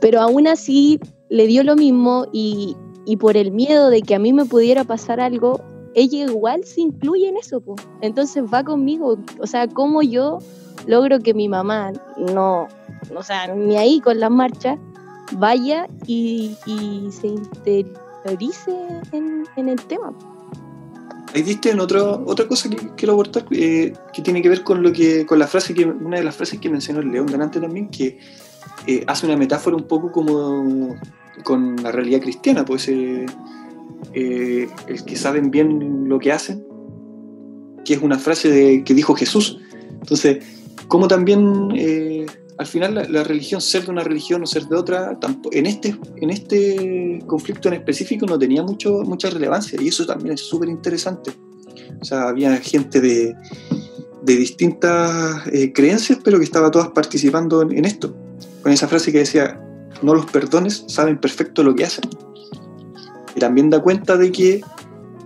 Pero 0.02 0.22
aún 0.22 0.48
así 0.48 1.00
le 1.30 1.48
dio 1.48 1.64
lo 1.64 1.76
mismo 1.76 2.28
y, 2.32 2.76
y 3.06 3.18
por 3.18 3.38
el 3.38 3.52
miedo 3.52 3.90
de 3.90 4.02
que 4.02 4.16
a 4.16 4.20
mí 4.20 4.34
me 4.34 4.46
pudiera 4.46 4.84
pasar 4.84 5.20
algo, 5.20 5.62
ella 5.96 6.26
igual 6.26 6.64
se 6.66 6.82
incluye 6.82 7.30
en 7.30 7.38
eso, 7.38 7.62
pues. 7.62 7.82
Entonces 8.02 8.44
va 8.54 8.64
conmigo, 8.64 9.18
o 9.40 9.48
sea, 9.48 9.68
como 9.68 10.02
yo 10.02 10.40
logro 10.86 11.20
que 11.20 11.34
mi 11.34 11.48
mamá 11.48 11.94
no, 12.18 12.68
o 13.16 13.24
sea, 13.24 13.54
ni 13.54 13.78
ahí 13.78 14.00
con 14.02 14.20
las 14.20 14.32
marchas, 14.32 14.78
vaya 15.34 15.88
y, 16.06 16.56
se 17.12 17.28
interiorice 17.28 18.72
en, 19.12 19.70
el 19.70 19.82
tema. 19.88 20.14
Ahí 21.36 21.42
diste 21.42 21.70
en 21.70 21.82
otra 21.82 22.02
otra 22.02 22.48
cosa 22.48 22.70
que 22.70 22.78
quiero 22.96 23.14
aportar, 23.14 23.46
eh, 23.52 23.92
que 24.14 24.22
tiene 24.22 24.42
que 24.42 24.48
ver 24.48 24.64
con 24.64 24.82
lo 24.82 24.94
que, 24.94 25.26
con 25.26 25.38
la 25.38 25.48
frase 25.48 25.74
que, 25.74 25.84
una 25.84 26.16
de 26.16 26.24
las 26.24 26.34
frases 26.34 26.62
que 26.62 26.70
mencionó 26.70 27.02
el 27.02 27.12
León 27.12 27.26
delante 27.26 27.60
también, 27.60 27.90
que 27.90 28.18
eh, 28.88 29.04
hace 29.06 29.26
una 29.26 29.36
metáfora 29.36 29.76
un 29.76 29.84
poco 29.84 30.14
como 30.14 30.96
con 31.44 31.76
la 31.84 31.92
realidad 31.92 32.22
cristiana, 32.22 32.64
pues 32.64 32.88
eh, 32.88 33.26
el 34.14 35.06
que 35.06 35.16
saben 35.18 35.52
bien 35.52 36.08
lo 36.08 36.20
que 36.20 36.32
hacen, 36.32 36.66
que 37.84 37.96
es 37.96 38.02
una 38.02 38.18
frase 38.18 38.50
de, 38.50 38.86
que 38.86 38.94
dijo 38.94 39.14
Jesús. 39.14 39.60
Entonces, 39.92 40.38
como 40.88 41.10
también 41.10 41.72
eh, 41.76 42.15
al 42.58 42.68
final 42.68 43.08
la, 43.10 43.24
religión, 43.24 43.60
ser 43.60 43.86
de 43.86 43.92
una 43.92 44.04
religión 44.04 44.42
o 44.44 44.46
ser 44.46 44.66
de 44.68 44.76
otra, 44.76 45.18
en 45.52 45.66
este, 45.66 45.96
en 46.18 46.30
este 46.30 47.20
conflicto 47.28 47.68
en 47.68 47.76
específico 47.76 48.26
no 48.26 48.40
tenía 48.40 48.64
mucho, 48.64 49.02
mucha 49.04 49.30
relevancia 49.30 49.80
y 49.82 49.90
eso 49.90 50.06
también 50.06 50.36
es 50.36 50.42
súper 50.42 50.70
interesante. 50.70 51.32
O 52.00 52.06
sea, 52.06 52.30
había 52.30 52.56
gente 52.58 53.02
de, 53.02 53.36
de 54.26 54.36
distintas 54.36 55.48
eh, 55.52 55.72
creencias, 55.74 56.20
pero 56.24 56.38
que 56.40 56.46
estaba 56.46 56.72
todas 56.72 56.90
participando 56.90 57.62
en, 57.62 57.86
esto, 57.86 58.16
con 58.64 58.72
esa 58.72 58.88
frase 58.88 59.12
que 59.12 59.20
decía, 59.20 59.62
no 60.02 60.16
los 60.16 60.26
perdones, 60.26 60.86
saben 60.88 61.20
perfecto 61.20 61.64
lo 61.64 61.76
que 61.76 61.86
hacen. 61.86 62.10
Y 63.36 63.40
también 63.40 63.70
da 63.70 63.82
cuenta 63.82 64.18
de 64.18 64.32
que 64.32 64.62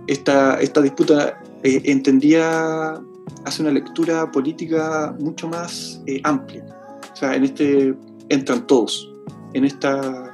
esta, 0.06 0.60
esta 0.60 0.82
disputa 0.82 1.40
eh, 1.62 1.82
entendía 1.84 3.00
hace 3.44 3.62
una 3.62 3.70
lectura 3.70 4.30
política 4.30 5.14
mucho 5.18 5.48
más 5.48 6.02
eh, 6.06 6.20
amplia. 6.24 6.79
O 7.12 7.16
sea, 7.16 7.34
en 7.34 7.44
este 7.44 7.94
entran 8.28 8.66
todos. 8.66 9.10
En 9.52 9.64
esta, 9.64 10.32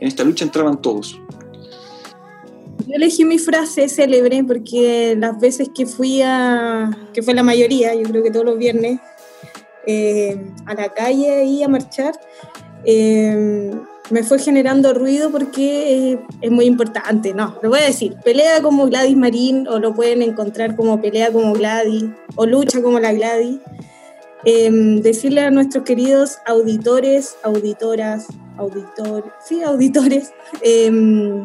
en 0.00 0.08
esta 0.08 0.24
lucha 0.24 0.44
entraban 0.44 0.80
todos. 0.80 1.18
Yo 2.86 2.94
elegí 2.96 3.24
mi 3.24 3.38
frase 3.38 3.88
célebre 3.88 4.44
porque 4.44 5.16
las 5.18 5.38
veces 5.40 5.70
que 5.74 5.86
fui 5.86 6.20
a, 6.22 6.90
que 7.12 7.22
fue 7.22 7.34
la 7.34 7.42
mayoría, 7.42 7.94
yo 7.94 8.02
creo 8.02 8.22
que 8.22 8.30
todos 8.30 8.44
los 8.44 8.58
viernes, 8.58 9.00
eh, 9.86 10.52
a 10.66 10.74
la 10.74 10.92
calle 10.92 11.44
y 11.44 11.62
a 11.62 11.68
marchar, 11.68 12.18
eh, 12.84 13.72
me 14.10 14.22
fue 14.22 14.38
generando 14.38 14.92
ruido 14.92 15.30
porque 15.30 16.18
es 16.40 16.50
muy 16.50 16.66
importante. 16.66 17.32
No, 17.34 17.56
lo 17.62 17.70
voy 17.70 17.80
a 17.80 17.86
decir, 17.86 18.16
pelea 18.24 18.60
como 18.60 18.86
Gladys 18.86 19.16
Marín 19.16 19.66
o 19.68 19.78
lo 19.78 19.94
pueden 19.94 20.22
encontrar 20.22 20.76
como 20.76 21.00
pelea 21.00 21.32
como 21.32 21.54
Gladys 21.54 22.04
o 22.34 22.46
lucha 22.46 22.82
como 22.82 23.00
la 23.00 23.12
Gladys. 23.12 23.58
Em, 24.44 25.00
decirle 25.00 25.42
a 25.42 25.50
nuestros 25.50 25.84
queridos 25.84 26.38
auditores, 26.46 27.36
auditoras, 27.44 28.26
auditores, 28.56 29.32
sí, 29.46 29.62
auditores, 29.62 30.32
em, 30.62 31.44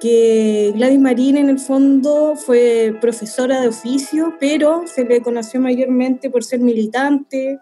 que 0.00 0.72
Gladys 0.76 1.00
Marín 1.00 1.36
en 1.36 1.50
el 1.50 1.58
fondo 1.58 2.34
fue 2.36 2.96
profesora 3.00 3.60
de 3.60 3.68
oficio, 3.68 4.34
pero 4.38 4.84
se 4.86 5.04
le 5.04 5.20
conoció 5.20 5.60
mayormente 5.60 6.30
por 6.30 6.44
ser 6.44 6.60
militante, 6.60 7.58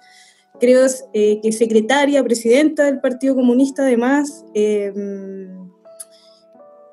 creo 0.60 0.86
eh, 1.14 1.40
que 1.42 1.52
secretaria, 1.52 2.22
presidenta 2.22 2.84
del 2.84 3.00
Partido 3.00 3.34
Comunista, 3.34 3.82
además, 3.82 4.44
eh, 4.54 4.92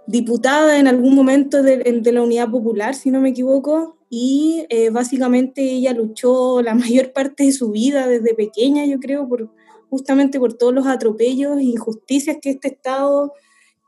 diputada 0.08 0.80
en 0.80 0.88
algún 0.88 1.16
momento 1.16 1.64
de, 1.64 2.02
la 2.04 2.22
Unidad 2.22 2.50
Popular, 2.50 2.96
si 2.96 3.12
no 3.12 3.20
me 3.22 3.30
equivoco, 3.30 3.98
y 4.18 4.66
eh, 4.70 4.92
básicamente 4.92 5.62
ella 5.62 5.92
luchó 5.92 6.62
la 6.62 6.74
mayor 6.76 7.12
parte 7.12 7.44
de 7.44 7.52
su 7.52 7.72
vida 7.72 8.08
desde 8.08 8.34
pequeña, 8.34 8.86
yo 8.86 8.98
creo, 9.02 9.28
por, 9.28 9.50
justamente 9.90 10.40
por 10.40 10.54
todos 10.54 10.74
los 10.74 10.88
atropellos 10.88 11.58
e 11.58 11.64
injusticias 11.64 12.38
que 12.42 12.52
este 12.52 12.70
Estado, 12.70 13.34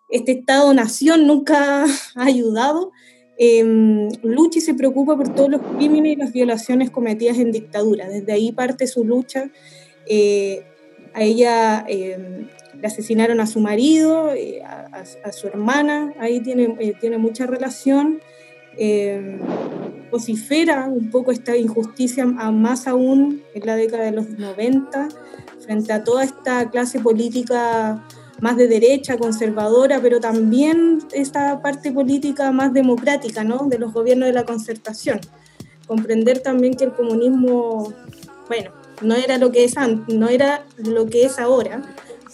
este 0.09 0.33
Estado-nación 0.33 1.27
nunca 1.27 1.85
ha 2.15 2.25
ayudado. 2.25 2.91
Eh, 3.39 3.63
lucha 4.21 4.59
y 4.59 4.61
se 4.61 4.73
preocupa 4.73 5.15
por 5.15 5.33
todos 5.33 5.49
los 5.49 5.61
crímenes 5.61 6.13
y 6.13 6.15
las 6.17 6.33
violaciones 6.33 6.89
cometidas 6.89 7.37
en 7.37 7.53
dictadura. 7.53 8.09
Desde 8.09 8.33
ahí 8.33 8.51
parte 8.51 8.85
su 8.87 9.05
lucha. 9.05 9.49
Eh, 10.07 10.65
a 11.13 11.23
ella 11.23 11.85
em, 11.87 12.49
le 12.81 12.87
asesinaron 12.87 13.39
a 13.39 13.47
su 13.47 13.61
marido, 13.61 14.33
eh, 14.33 14.61
a, 14.61 15.31
su 15.31 15.47
hermana, 15.47 16.13
ahí 16.19 16.41
tiene, 16.41 16.95
tiene 16.99 17.17
mucha 17.17 17.45
relación. 17.45 18.19
Vocifera 20.11 20.87
un 20.87 21.09
poco 21.09 21.31
esta 21.31 21.57
injusticia, 21.57 22.25
más 22.25 22.87
aún 22.87 23.41
en 23.53 23.65
la 23.65 23.75
década 23.75 24.05
de 24.05 24.11
los 24.11 24.29
90, 24.29 25.09
frente 25.59 25.93
a 25.93 26.03
toda 26.03 26.23
esta 26.23 26.69
clase 26.69 26.99
política 26.99 28.03
más 28.39 28.57
de 28.57 28.67
derecha, 28.67 29.17
conservadora, 29.17 29.99
pero 30.01 30.19
también 30.19 30.99
esta 31.11 31.61
parte 31.61 31.91
política 31.91 32.51
más 32.51 32.73
democrática, 32.73 33.43
¿no? 33.43 33.67
De 33.67 33.79
los 33.79 33.93
gobiernos 33.93 34.27
de 34.27 34.33
la 34.33 34.45
concertación. 34.45 35.19
Comprender 35.87 36.39
también 36.39 36.75
que 36.75 36.85
el 36.85 36.93
comunismo, 36.93 37.93
bueno, 38.47 38.71
no 39.01 39.15
era 39.15 39.37
lo 39.37 39.51
que 39.51 39.63
es 39.63 39.75
no 40.07 40.29
era 40.29 40.65
lo 40.77 41.05
que 41.07 41.25
es 41.25 41.39
ahora, 41.39 41.81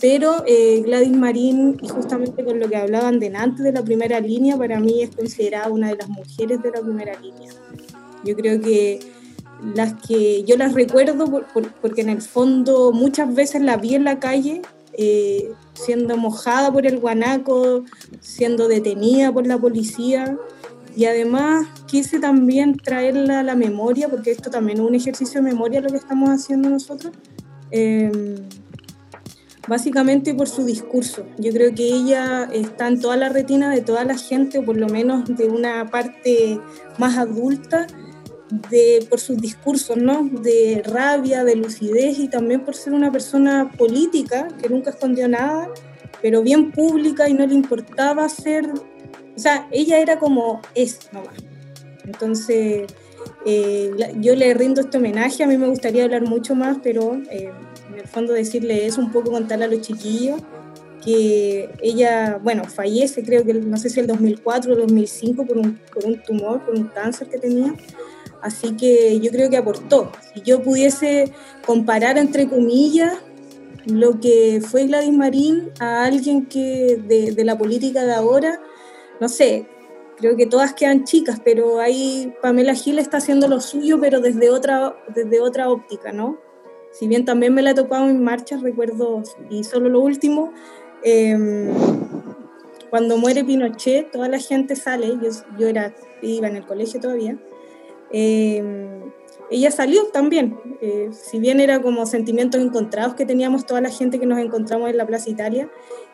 pero 0.01 0.43
eh, 0.45 0.81
Gladys 0.81 1.15
Marín, 1.15 1.77
y 1.81 1.87
justamente 1.87 2.43
con 2.43 2.59
lo 2.59 2.67
que 2.67 2.75
hablaban 2.75 3.19
de 3.19 3.33
antes 3.35 3.63
de 3.63 3.71
la 3.71 3.83
primera 3.83 4.19
línea, 4.19 4.57
para 4.57 4.79
mí 4.79 5.01
es 5.01 5.15
considerada 5.15 5.69
una 5.69 5.87
de 5.87 5.95
las 5.95 6.09
mujeres 6.09 6.61
de 6.61 6.71
la 6.71 6.81
primera 6.81 7.17
línea. 7.21 7.51
Yo 8.23 8.35
creo 8.35 8.59
que 8.61 8.99
las 9.75 9.93
que 9.93 10.43
yo 10.43 10.57
las 10.57 10.73
recuerdo 10.73 11.45
porque 11.81 12.01
en 12.01 12.09
el 12.09 12.21
fondo 12.21 12.91
muchas 12.91 13.33
veces 13.33 13.61
la 13.61 13.77
vi 13.77 13.95
en 13.95 14.03
la 14.03 14.19
calle 14.19 14.61
eh, 14.95 15.51
siendo 15.73 16.17
mojada 16.17 16.71
por 16.71 16.85
el 16.85 16.99
guanaco, 16.99 17.83
siendo 18.21 18.67
detenida 18.67 19.31
por 19.31 19.47
la 19.47 19.57
policía. 19.57 20.37
Y 20.95 21.05
además 21.05 21.67
quise 21.87 22.19
también 22.19 22.77
traerla 22.77 23.39
a 23.39 23.43
la 23.43 23.55
memoria, 23.55 24.07
porque 24.07 24.29
esto 24.29 24.51
también 24.51 24.77
es 24.79 24.85
un 24.85 24.93
ejercicio 24.93 25.41
de 25.41 25.49
memoria 25.49 25.81
lo 25.81 25.89
que 25.89 25.97
estamos 25.97 26.29
haciendo 26.29 26.69
nosotros, 26.69 27.11
em, 27.71 28.35
básicamente 29.67 30.35
por 30.35 30.47
su 30.47 30.63
discurso. 30.63 31.25
Yo 31.39 31.51
creo 31.51 31.73
que 31.73 31.87
ella 31.87 32.43
está 32.53 32.87
en 32.87 32.99
toda 33.01 33.17
la 33.17 33.29
retina 33.29 33.71
de 33.71 33.81
toda 33.81 34.03
la 34.05 34.15
gente, 34.15 34.59
o 34.59 34.65
por 34.65 34.77
lo 34.77 34.87
menos 34.87 35.25
de 35.35 35.47
una 35.47 35.89
parte 35.89 36.59
más 36.99 37.17
adulta, 37.17 37.87
de, 38.69 39.05
por 39.09 39.19
sus 39.19 39.37
discursos, 39.37 39.97
¿no? 39.97 40.23
De 40.23 40.83
rabia, 40.85 41.43
de 41.43 41.55
lucidez 41.55 42.19
y 42.19 42.27
también 42.27 42.61
por 42.61 42.75
ser 42.75 42.93
una 42.93 43.11
persona 43.11 43.71
política 43.77 44.47
que 44.61 44.69
nunca 44.69 44.91
escondió 44.91 45.27
nada, 45.27 45.69
pero 46.21 46.41
bien 46.43 46.71
pública 46.71 47.27
y 47.27 47.33
no 47.33 47.45
le 47.45 47.53
importaba 47.53 48.27
ser, 48.29 48.65
o 48.65 49.39
sea, 49.39 49.67
ella 49.71 49.99
era 49.99 50.19
como 50.19 50.61
es 50.75 50.99
nomás. 51.11 51.35
Entonces, 52.05 52.85
eh, 53.45 53.91
yo 54.19 54.35
le 54.35 54.53
rindo 54.53 54.81
este 54.81 54.97
homenaje, 54.97 55.43
a 55.43 55.47
mí 55.47 55.57
me 55.57 55.67
gustaría 55.67 56.03
hablar 56.03 56.23
mucho 56.23 56.53
más, 56.53 56.77
pero 56.83 57.15
eh, 57.29 57.51
en 57.91 57.99
el 57.99 58.07
fondo 58.07 58.33
decirle 58.33 58.85
es 58.85 58.97
un 58.97 59.11
poco 59.11 59.31
contarle 59.31 59.65
a 59.65 59.67
los 59.67 59.81
chiquillos 59.81 60.41
que 61.03 61.69
ella, 61.81 62.39
bueno, 62.41 62.63
fallece, 62.63 63.23
creo 63.23 63.43
que 63.43 63.53
no 63.53 63.75
sé 63.77 63.89
si 63.89 63.99
el 63.99 64.07
2004 64.07 64.73
o 64.73 64.75
2005 64.77 65.45
por 65.45 65.57
un, 65.57 65.79
por 65.93 66.05
un 66.05 66.21
tumor, 66.21 66.63
por 66.63 66.75
un 66.75 66.85
cáncer 66.85 67.27
que 67.27 67.37
tenía, 67.37 67.73
Así 68.43 68.75
que 68.75 69.21
yo 69.21 69.31
creo 69.31 69.49
que 69.49 69.55
aportó. 69.55 70.11
Si 70.33 70.41
yo 70.41 70.61
pudiese 70.61 71.31
comparar, 71.65 72.17
entre 72.17 72.49
comillas, 72.49 73.13
lo 73.85 74.19
que 74.19 74.61
fue 74.61 74.85
Gladys 74.85 75.13
Marín 75.13 75.71
a 75.79 76.03
alguien 76.03 76.45
que 76.47 76.97
de, 77.07 77.41
la 77.45 77.57
política 77.57 78.03
de 78.03 78.13
ahora, 78.13 78.59
no 79.21 79.29
sé, 79.29 79.65
creo 80.17 80.35
que 80.35 80.45
todas 80.45 80.73
quedan 80.73 81.05
chicas, 81.05 81.39
pero 81.43 81.79
ahí 81.79 82.33
Pamela 82.41 82.75
Gil 82.75 82.99
está 82.99 83.17
haciendo 83.17 83.47
lo 83.47 83.61
suyo, 83.61 84.01
pero 84.01 84.19
desde 84.19 84.49
otra, 84.49 84.93
desde 85.15 85.39
otra 85.39 85.69
óptica, 85.69 86.11
¿no? 86.11 86.37
Si 86.91 87.07
bien 87.07 87.23
también 87.23 87.53
me 87.53 87.61
la 87.61 87.71
he 87.71 87.75
topado 87.75 88.09
en 88.09 88.21
marcha, 88.21 88.57
recuerdo, 88.61 89.23
y 89.49 89.63
solo 89.63 89.87
lo 89.87 90.01
último, 90.01 90.51
em, 91.01 91.71
cuando 92.89 93.17
muere 93.17 93.45
Pinochet, 93.45 94.11
toda 94.11 94.27
la 94.27 94.39
gente 94.39 94.75
sale, 94.75 95.17
yo, 95.21 95.29
yo 95.57 95.67
era, 95.69 95.95
iba 96.21 96.49
en 96.49 96.57
el 96.57 96.65
colegio 96.65 96.99
todavía, 96.99 97.37
Em, 98.13 99.11
ella 99.49 99.71
salió 99.71 100.05
también. 100.05 100.57
Eh, 100.79 101.09
si 101.11 101.39
bien 101.39 101.59
era 101.59 101.81
como 101.81 102.05
sentimientos 102.05 102.61
encontrados 102.61 103.15
que 103.15 103.25
teníamos 103.25 103.65
toda 103.65 103.81
la 103.81 103.89
gente 103.89 104.19
que 104.19 104.25
nos 104.25 104.39
encontramos 104.39 104.89
en 104.89 104.97
la 104.97 105.05
Plaza 105.05 105.29
Italia, 105.29 105.69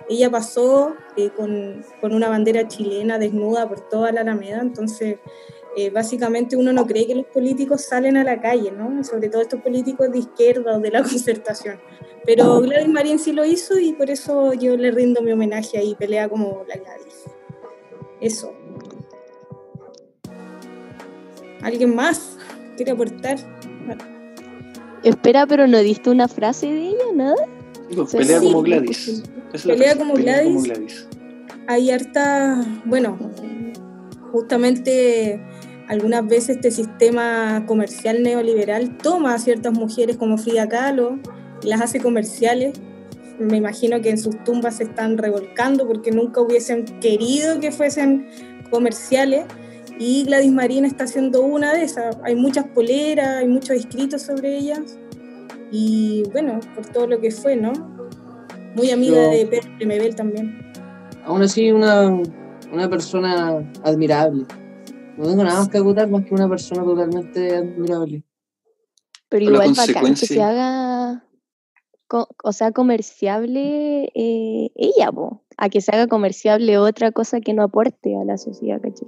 ella 0.09 0.31
pasó 0.31 0.95
eh, 1.15 1.29
con, 1.29 1.85
con, 2.01 2.13
una 2.13 2.29
bandera 2.29 2.67
chilena 2.67 3.19
desnuda 3.19 3.69
por 3.69 3.87
toda 3.87 4.11
la 4.11 4.21
Alameda, 4.21 4.59
entonces 4.61 5.19
eh, 5.77 5.91
básicamente 5.91 6.57
uno 6.57 6.73
no 6.73 6.87
cree 6.87 7.05
que 7.05 7.13
los 7.13 7.27
políticos 7.27 7.81
salen 7.81 8.17
a 8.17 8.23
la 8.23 8.41
calle, 8.41 8.71
¿no? 8.71 9.03
sobre 9.03 9.29
todo 9.29 9.41
estos 9.41 9.61
políticos 9.61 10.11
de 10.11 10.19
izquierda 10.19 10.77
o 10.77 10.79
de 10.79 10.91
la 10.91 11.03
concertación. 11.03 11.79
Pero 12.25 12.59
Gladys 12.61 12.89
Marín 12.89 13.19
sí 13.19 13.33
lo 13.33 13.45
hizo 13.45 13.79
y 13.79 13.93
por 13.93 14.09
eso 14.09 14.53
yo 14.53 14.75
le 14.75 14.91
rindo 14.91 15.21
mi 15.21 15.31
homenaje 15.31 15.83
y 15.83 15.95
pelea 15.95 16.27
como 16.27 16.63
la 16.67 16.75
Gladys. 16.75 17.25
Eso. 18.19 18.53
¿Alguien 21.61 21.95
más 21.95 22.37
quiere 22.77 22.91
aportar? 22.91 23.37
Espera, 25.03 25.45
pero 25.47 25.67
no 25.67 25.79
diste 25.79 26.09
una 26.09 26.27
frase 26.27 26.67
de 26.67 26.87
ella, 26.89 27.05
nada. 27.13 27.35
pelea 28.11 28.39
como 28.39 28.61
Gladys. 28.61 29.23
pelea, 29.65 29.97
como, 29.97 30.13
Gladys. 30.13 31.07
Hay 31.67 31.91
harta, 31.91 32.65
bueno, 32.85 33.17
justamente 34.31 35.41
algunas 35.87 36.27
veces 36.27 36.57
este 36.57 36.71
sistema 36.71 37.65
comercial 37.65 38.23
neoliberal 38.23 38.97
toma 38.97 39.33
a 39.33 39.39
ciertas 39.39 39.73
mujeres 39.73 40.17
como 40.17 40.37
Frida 40.37 40.67
Kahlo 40.69 41.19
y 41.63 41.67
las 41.67 41.81
hace 41.81 41.99
comerciales. 41.99 42.73
Me 43.39 43.57
imagino 43.57 44.01
que 44.01 44.09
en 44.09 44.17
sus 44.17 44.43
tumbas 44.43 44.77
se 44.77 44.83
están 44.83 45.17
revolcando 45.17 45.87
porque 45.87 46.11
nunca 46.11 46.41
hubiesen 46.41 46.85
querido 46.99 47.59
que 47.59 47.71
fuesen 47.71 48.27
comerciales 48.69 49.45
y 49.99 50.23
Gladys 50.23 50.51
Marina 50.53 50.87
está 50.87 51.03
haciendo 51.03 51.41
una 51.41 51.73
de 51.73 51.83
esas. 51.83 52.17
Hay 52.23 52.33
muchas 52.33 52.65
poleras, 52.69 53.27
hay 53.27 53.47
muchos 53.47 53.71
escritos 53.71 54.21
sobre 54.21 54.57
ellas. 54.57 54.97
Y 55.71 56.23
bueno, 56.31 56.61
por 56.73 56.85
todo 56.87 57.05
lo 57.05 57.19
que 57.19 57.31
fue, 57.31 57.57
¿no? 57.57 57.73
Muy 58.75 58.91
amiga 58.91 59.27
de 59.27 59.45
Pedro 59.45 59.69
Lemebel 59.77 60.15
también. 60.15 60.71
Aún 61.25 61.41
así, 61.41 61.69
una, 61.71 62.09
una 62.71 62.89
persona 62.89 63.69
admirable. 63.83 64.45
No 65.17 65.27
tengo 65.27 65.43
nada 65.43 65.59
más 65.59 65.69
que 65.69 65.77
acotar 65.77 66.09
más 66.09 66.23
que 66.23 66.33
una 66.33 66.47
persona 66.47 66.83
totalmente 66.85 67.57
admirable. 67.57 68.23
Pero 69.27 69.45
igual 69.45 69.73
bacán 69.75 70.15
que 70.15 70.15
se 70.15 70.41
haga, 70.41 71.25
o 72.09 72.53
sea, 72.53 72.71
comerciable 72.71 74.11
eh, 74.15 74.71
ella, 74.75 75.11
a 75.57 75.69
que 75.69 75.81
se 75.81 75.91
haga 75.91 76.07
comerciable 76.07 76.77
otra 76.77 77.11
cosa 77.11 77.41
que 77.41 77.53
no 77.53 77.63
aporte 77.63 78.15
a 78.15 78.23
la 78.23 78.37
sociedad, 78.37 78.81
¿cachai? 78.81 79.07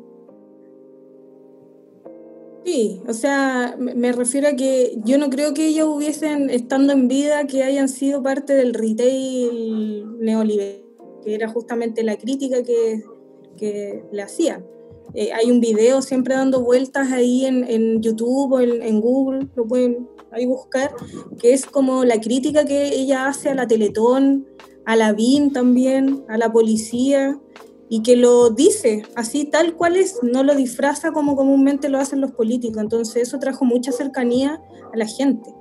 Sí, 2.64 3.02
o 3.08 3.14
sea, 3.14 3.76
me 3.80 4.12
refiero 4.12 4.50
a 4.50 4.56
que 4.56 4.98
yo 5.04 5.18
no 5.18 5.32
creo 5.32 5.54
que 5.54 5.68
ellos 5.68 5.88
hubiesen, 5.88 6.50
estando 6.52 6.94
en 6.94 7.08
vida, 7.08 7.48
que 7.48 7.64
hayan 7.64 7.90
sido 7.90 8.22
parte 8.22 8.54
del 8.54 8.76
retail 8.76 10.20
neoliberal, 10.20 10.84
que 11.24 11.34
era 11.34 11.48
justamente 11.48 12.04
la 12.04 12.18
crítica 12.18 12.62
que, 12.62 13.04
que 13.58 14.04
le 14.12 14.22
hacían. 14.22 14.64
Eh, 15.16 15.32
hay 15.34 15.50
un 15.50 15.60
video 15.60 16.02
siempre 16.02 16.36
dando 16.36 16.62
vueltas 16.62 17.12
ahí 17.12 17.46
en, 17.46 17.66
en 17.68 18.02
YouTube 18.02 18.54
o 18.54 18.60
en, 18.60 18.82
en, 18.84 19.02
Google, 19.02 19.48
lo 19.56 19.66
pueden 19.66 20.08
ahí 20.32 20.46
buscar, 20.46 20.92
que 21.40 21.54
es 21.54 21.66
como 21.66 22.06
la 22.06 22.22
crítica 22.22 22.64
que 22.64 22.90
ella 22.90 23.28
hace 23.28 23.50
a 23.50 23.56
la 23.56 23.68
Teletón, 23.68 24.48
a 24.86 24.96
la 24.96 25.14
BIN 25.14 25.52
también, 25.52 26.24
a 26.30 26.38
la 26.38 26.52
policía, 26.52 27.40
y 27.94 28.04
que 28.04 28.16
lo 28.16 28.52
dice 28.52 29.04
así 29.18 29.44
tal 29.44 29.76
cual 29.76 29.98
es, 29.98 30.20
no 30.24 30.44
lo 30.44 30.56
disfraza 30.56 31.12
como 31.12 31.36
comúnmente 31.36 31.90
lo 31.90 32.00
hacen 32.00 32.22
los 32.22 32.32
políticos. 32.32 32.82
Entonces 32.82 33.24
eso 33.24 33.38
trajo 33.38 33.66
mucha 33.66 33.92
cercanía 33.92 34.62
a 34.94 34.98
la 34.98 35.06
gente. 35.06 35.54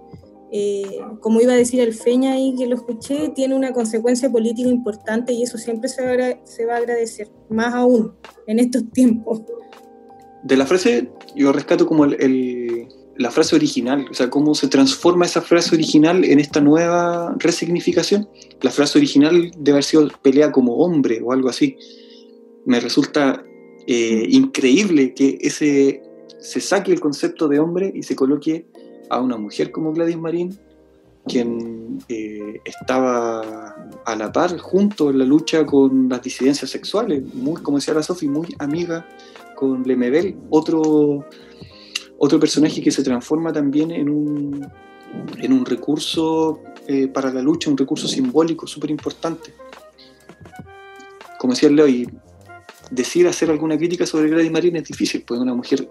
Eh, 0.53 1.01
como 1.19 1.41
iba 1.41 1.55
a 1.55 1.57
decir 1.57 1.81
el 1.81 1.93
Feña 1.93 2.35
ahí 2.35 2.55
que 2.57 2.67
lo 2.67 2.77
escuché, 2.77 3.31
tiene 3.31 3.57
una 3.57 3.73
consecuencia 3.73 4.31
política 4.31 4.69
importante 4.69 5.33
y 5.33 5.43
eso 5.43 5.59
siempre 5.59 5.89
se 5.89 6.07
va, 6.07 6.39
se 6.45 6.67
va 6.67 6.75
a 6.75 6.77
agradecer, 6.77 7.29
más 7.49 7.75
aún 7.75 8.15
en 8.47 8.61
estos 8.61 8.89
tiempos. 8.93 9.43
De 10.45 10.57
la 10.57 10.67
frase, 10.67 11.11
yo 11.35 11.51
rescato 11.51 11.85
como 11.85 12.05
el, 12.05 12.87
la 13.17 13.33
frase 13.33 13.57
original, 13.57 14.07
o 14.09 14.15
sea, 14.15 14.31
cómo 14.31 14.55
se 14.55 14.69
transforma 14.69 15.25
esa 15.25 15.43
frase 15.43 15.75
original 15.75 16.25
en 16.25 16.39
esta 16.39 16.61
nueva 16.61 17.35
resignificación. 17.41 18.29
La 18.63 18.71
frase 18.71 18.99
original 18.99 19.51
debe 19.59 19.73
haber 19.73 19.85
sido 19.85 20.09
pelea 20.23 20.53
como 20.53 20.77
hombre 20.77 21.21
o 21.25 21.33
algo 21.33 21.49
así 21.49 21.77
me 22.67 22.81
resulta 22.81 23.45
eh, 23.87 24.27
increíble 24.31 25.15
que 25.15 25.39
ese, 25.41 26.03
se 26.39 26.61
saque 26.61 26.93
el 26.93 27.01
concepto 27.01 27.49
de 27.49 27.59
hombre 27.59 27.93
y 27.95 28.03
se 28.03 28.17
coloque 28.17 28.67
a 29.09 29.21
una 29.21 29.37
mujer 29.37 29.71
como 29.73 29.93
Gladys 29.93 30.19
Marín, 30.19 30.59
quien 31.27 31.99
eh, 32.09 32.61
estaba 32.65 33.75
a 34.05 34.17
la 34.17 34.33
par 34.33 34.57
junto 34.59 35.11
en 35.11 35.19
la 35.19 35.25
lucha 35.25 35.67
con 35.67 36.09
las 36.09 36.23
disidencias 36.23 36.71
sexuales, 36.71 37.23
muy, 37.35 37.61
como 37.63 37.79
decía 37.79 37.95
la 37.95 38.03
Sofi, 38.03 38.29
muy 38.29 38.49
amiga 38.59 39.07
con 39.57 39.83
Lemebel, 39.83 40.37
otro, 40.49 41.27
otro 42.19 42.41
personaje 42.41 42.81
que 42.81 42.91
se 42.91 43.03
transforma 43.03 43.53
también 43.53 43.91
en 43.91 44.09
un, 44.09 44.67
en 45.39 45.53
un 45.53 45.67
recurso 45.67 46.61
eh, 46.87 47.09
para 47.09 47.33
la 47.33 47.43
lucha, 47.43 47.71
un 47.71 47.77
recurso 47.77 48.09
simbólico 48.09 48.67
súper 48.67 48.91
importante. 48.91 49.53
Como 51.39 51.53
decía 51.53 51.71
Leo, 51.71 51.87
y 51.89 52.09
decir 52.91 53.27
hacer 53.27 53.51
alguna 53.51 53.77
crítica 53.77 54.07
sobre 54.07 54.29
Gladys 54.29 54.51
Marín 54.51 54.77
es 54.77 54.85
difícil, 54.85 55.25
pues 55.27 55.39
es 55.39 55.43
una 55.43 55.55
mujer 55.55 55.89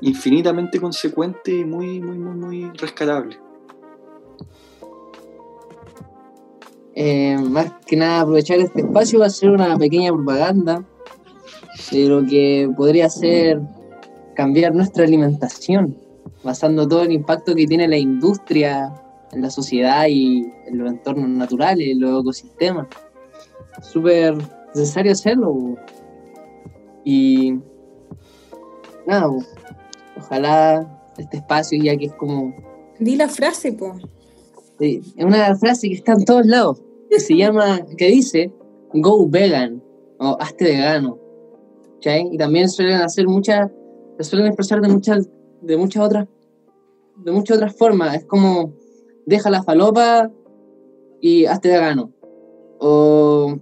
infinitamente 0.00 0.80
consecuente 0.80 1.52
y 1.52 1.64
muy, 1.64 2.00
muy, 2.00 2.18
muy, 2.18 2.34
muy 2.34 2.70
rescatable. 2.78 3.38
Eh, 6.94 7.36
más 7.38 7.72
que 7.86 7.96
nada 7.96 8.20
aprovechar 8.20 8.58
este 8.58 8.80
espacio 8.80 9.18
para 9.18 9.26
hacer 9.26 9.50
una 9.50 9.76
pequeña 9.76 10.12
propaganda 10.12 10.82
de 11.90 12.08
lo 12.08 12.24
que 12.24 12.70
podría 12.74 13.10
ser 13.10 13.60
cambiar 14.34 14.74
nuestra 14.74 15.04
alimentación, 15.04 15.96
basando 16.42 16.88
todo 16.88 17.02
el 17.02 17.12
impacto 17.12 17.54
que 17.54 17.66
tiene 17.66 17.86
la 17.86 17.98
industria 17.98 18.94
en 19.32 19.42
la 19.42 19.50
sociedad 19.50 20.06
y 20.08 20.46
en 20.66 20.78
los 20.78 20.90
entornos 20.90 21.28
naturales, 21.28 21.86
en 21.88 22.00
los 22.00 22.22
ecosistemas. 22.22 22.86
Súper 23.82 24.36
necesario 24.74 25.12
hacerlo. 25.12 25.76
Y 27.08 27.60
nada, 29.06 29.30
ojalá 30.16 31.12
este 31.16 31.36
espacio, 31.36 31.80
ya 31.80 31.96
que 31.96 32.06
es 32.06 32.14
como. 32.14 32.52
Di 32.98 33.14
la 33.14 33.28
frase, 33.28 33.72
po. 33.72 33.94
es 34.80 35.14
una 35.16 35.54
frase 35.54 35.88
que 35.88 35.94
está 35.94 36.14
en 36.14 36.24
todos 36.24 36.46
lados, 36.46 36.82
que 37.08 37.20
se 37.20 37.36
llama, 37.36 37.86
que 37.96 38.08
dice, 38.08 38.52
go 38.92 39.28
vegan, 39.28 39.80
o 40.18 40.36
hazte 40.40 40.64
vegano. 40.64 41.16
Y 42.04 42.38
también 42.38 42.68
suelen 42.68 42.96
hacer 42.96 43.28
muchas, 43.28 43.70
suelen 44.20 44.48
expresar 44.48 44.80
de 44.80 44.88
muchas, 44.88 45.28
de 45.60 45.76
muchas 45.76 46.04
otras, 46.04 46.28
de 47.18 47.30
muchas 47.30 47.56
otras 47.56 47.76
formas. 47.76 48.16
Es 48.16 48.24
como, 48.24 48.72
deja 49.26 49.48
la 49.48 49.62
falopa 49.62 50.30
y 51.20 51.46
hazte 51.46 51.68
vegano. 51.68 52.12
O 52.80 53.56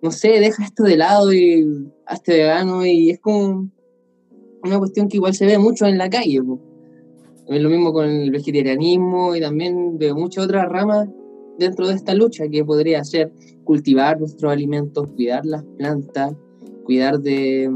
no 0.00 0.10
sé, 0.10 0.40
deja 0.40 0.64
esto 0.64 0.84
de 0.84 0.96
lado 0.96 1.32
y 1.34 1.90
hazte 2.06 2.32
vegano 2.32 2.84
y 2.84 3.10
es 3.10 3.20
como 3.20 3.68
una 4.62 4.78
cuestión 4.78 5.08
que 5.08 5.16
igual 5.16 5.34
se 5.34 5.46
ve 5.46 5.58
mucho 5.58 5.86
en 5.86 5.98
la 5.98 6.08
calle. 6.08 6.40
Es 7.48 7.62
lo 7.62 7.70
mismo 7.70 7.92
con 7.92 8.08
el 8.08 8.30
vegetarianismo 8.30 9.36
y 9.36 9.40
también 9.40 9.98
de 9.98 10.12
muchas 10.14 10.44
otras 10.44 10.68
ramas 10.68 11.08
dentro 11.58 11.86
de 11.88 11.94
esta 11.94 12.14
lucha 12.14 12.48
que 12.48 12.64
podría 12.64 13.04
ser 13.04 13.32
cultivar 13.64 14.18
nuestros 14.18 14.52
alimentos, 14.52 15.08
cuidar 15.14 15.44
las 15.46 15.62
plantas, 15.76 16.34
cuidar 16.84 17.20
de 17.20 17.70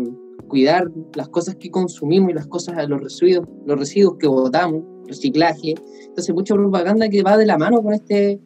cuidar 0.48 0.90
las 1.14 1.28
cosas 1.28 1.54
que 1.54 1.70
consumimos 1.70 2.30
y 2.30 2.34
las 2.34 2.46
cosas, 2.48 2.88
los 2.88 3.00
residuos, 3.00 3.46
los 3.66 3.78
residuos 3.78 4.16
que 4.18 4.26
botamos, 4.26 4.82
reciclaje. 5.06 5.74
Entonces 6.06 6.34
mucha 6.34 6.54
propaganda 6.54 7.08
que 7.08 7.22
va 7.22 7.36
de 7.36 7.46
la 7.46 7.56
mano 7.56 7.82
con 7.82 7.94
este, 7.94 8.40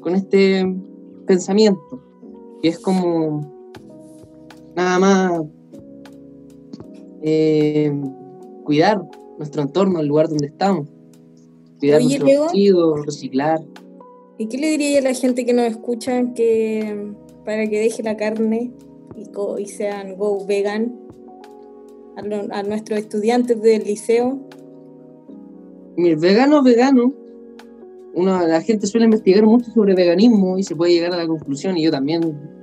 con 0.00 0.14
este 0.14 0.66
pensamiento 1.26 2.02
que 2.62 2.68
es 2.68 2.78
como 2.78 3.55
nada 4.76 4.98
más 4.98 5.42
eh, 7.22 7.90
cuidar 8.64 9.02
nuestro 9.38 9.62
entorno, 9.62 10.00
el 10.00 10.06
lugar 10.06 10.28
donde 10.28 10.46
estamos, 10.46 10.86
cuidar 11.80 12.02
nuestro 12.02 12.26
nuestros 12.26 13.06
reciclar. 13.06 13.60
¿Y 14.38 14.48
qué 14.48 14.58
le 14.58 14.70
diría 14.70 14.98
a 14.98 15.02
la 15.02 15.14
gente 15.14 15.46
que 15.46 15.54
nos 15.54 15.64
escucha 15.64 16.34
que 16.34 17.10
para 17.44 17.66
que 17.68 17.80
deje 17.80 18.02
la 18.02 18.16
carne 18.16 18.70
y, 19.16 19.66
sean 19.66 20.16
go 20.16 20.44
vegan 20.46 20.94
a, 22.16 22.62
nuestros 22.62 22.98
estudiantes 22.98 23.60
del 23.62 23.82
liceo? 23.84 24.38
Mira, 25.96 26.16
vegano, 26.16 26.62
vegano, 26.62 27.14
la 28.14 28.60
gente 28.60 28.86
suele 28.86 29.06
investigar 29.06 29.44
mucho 29.46 29.70
sobre 29.70 29.94
veganismo 29.94 30.58
y 30.58 30.64
se 30.64 30.76
puede 30.76 30.92
llegar 30.92 31.14
a 31.14 31.16
la 31.16 31.26
conclusión, 31.26 31.78
y 31.78 31.84
yo 31.84 31.90
también 31.90 32.55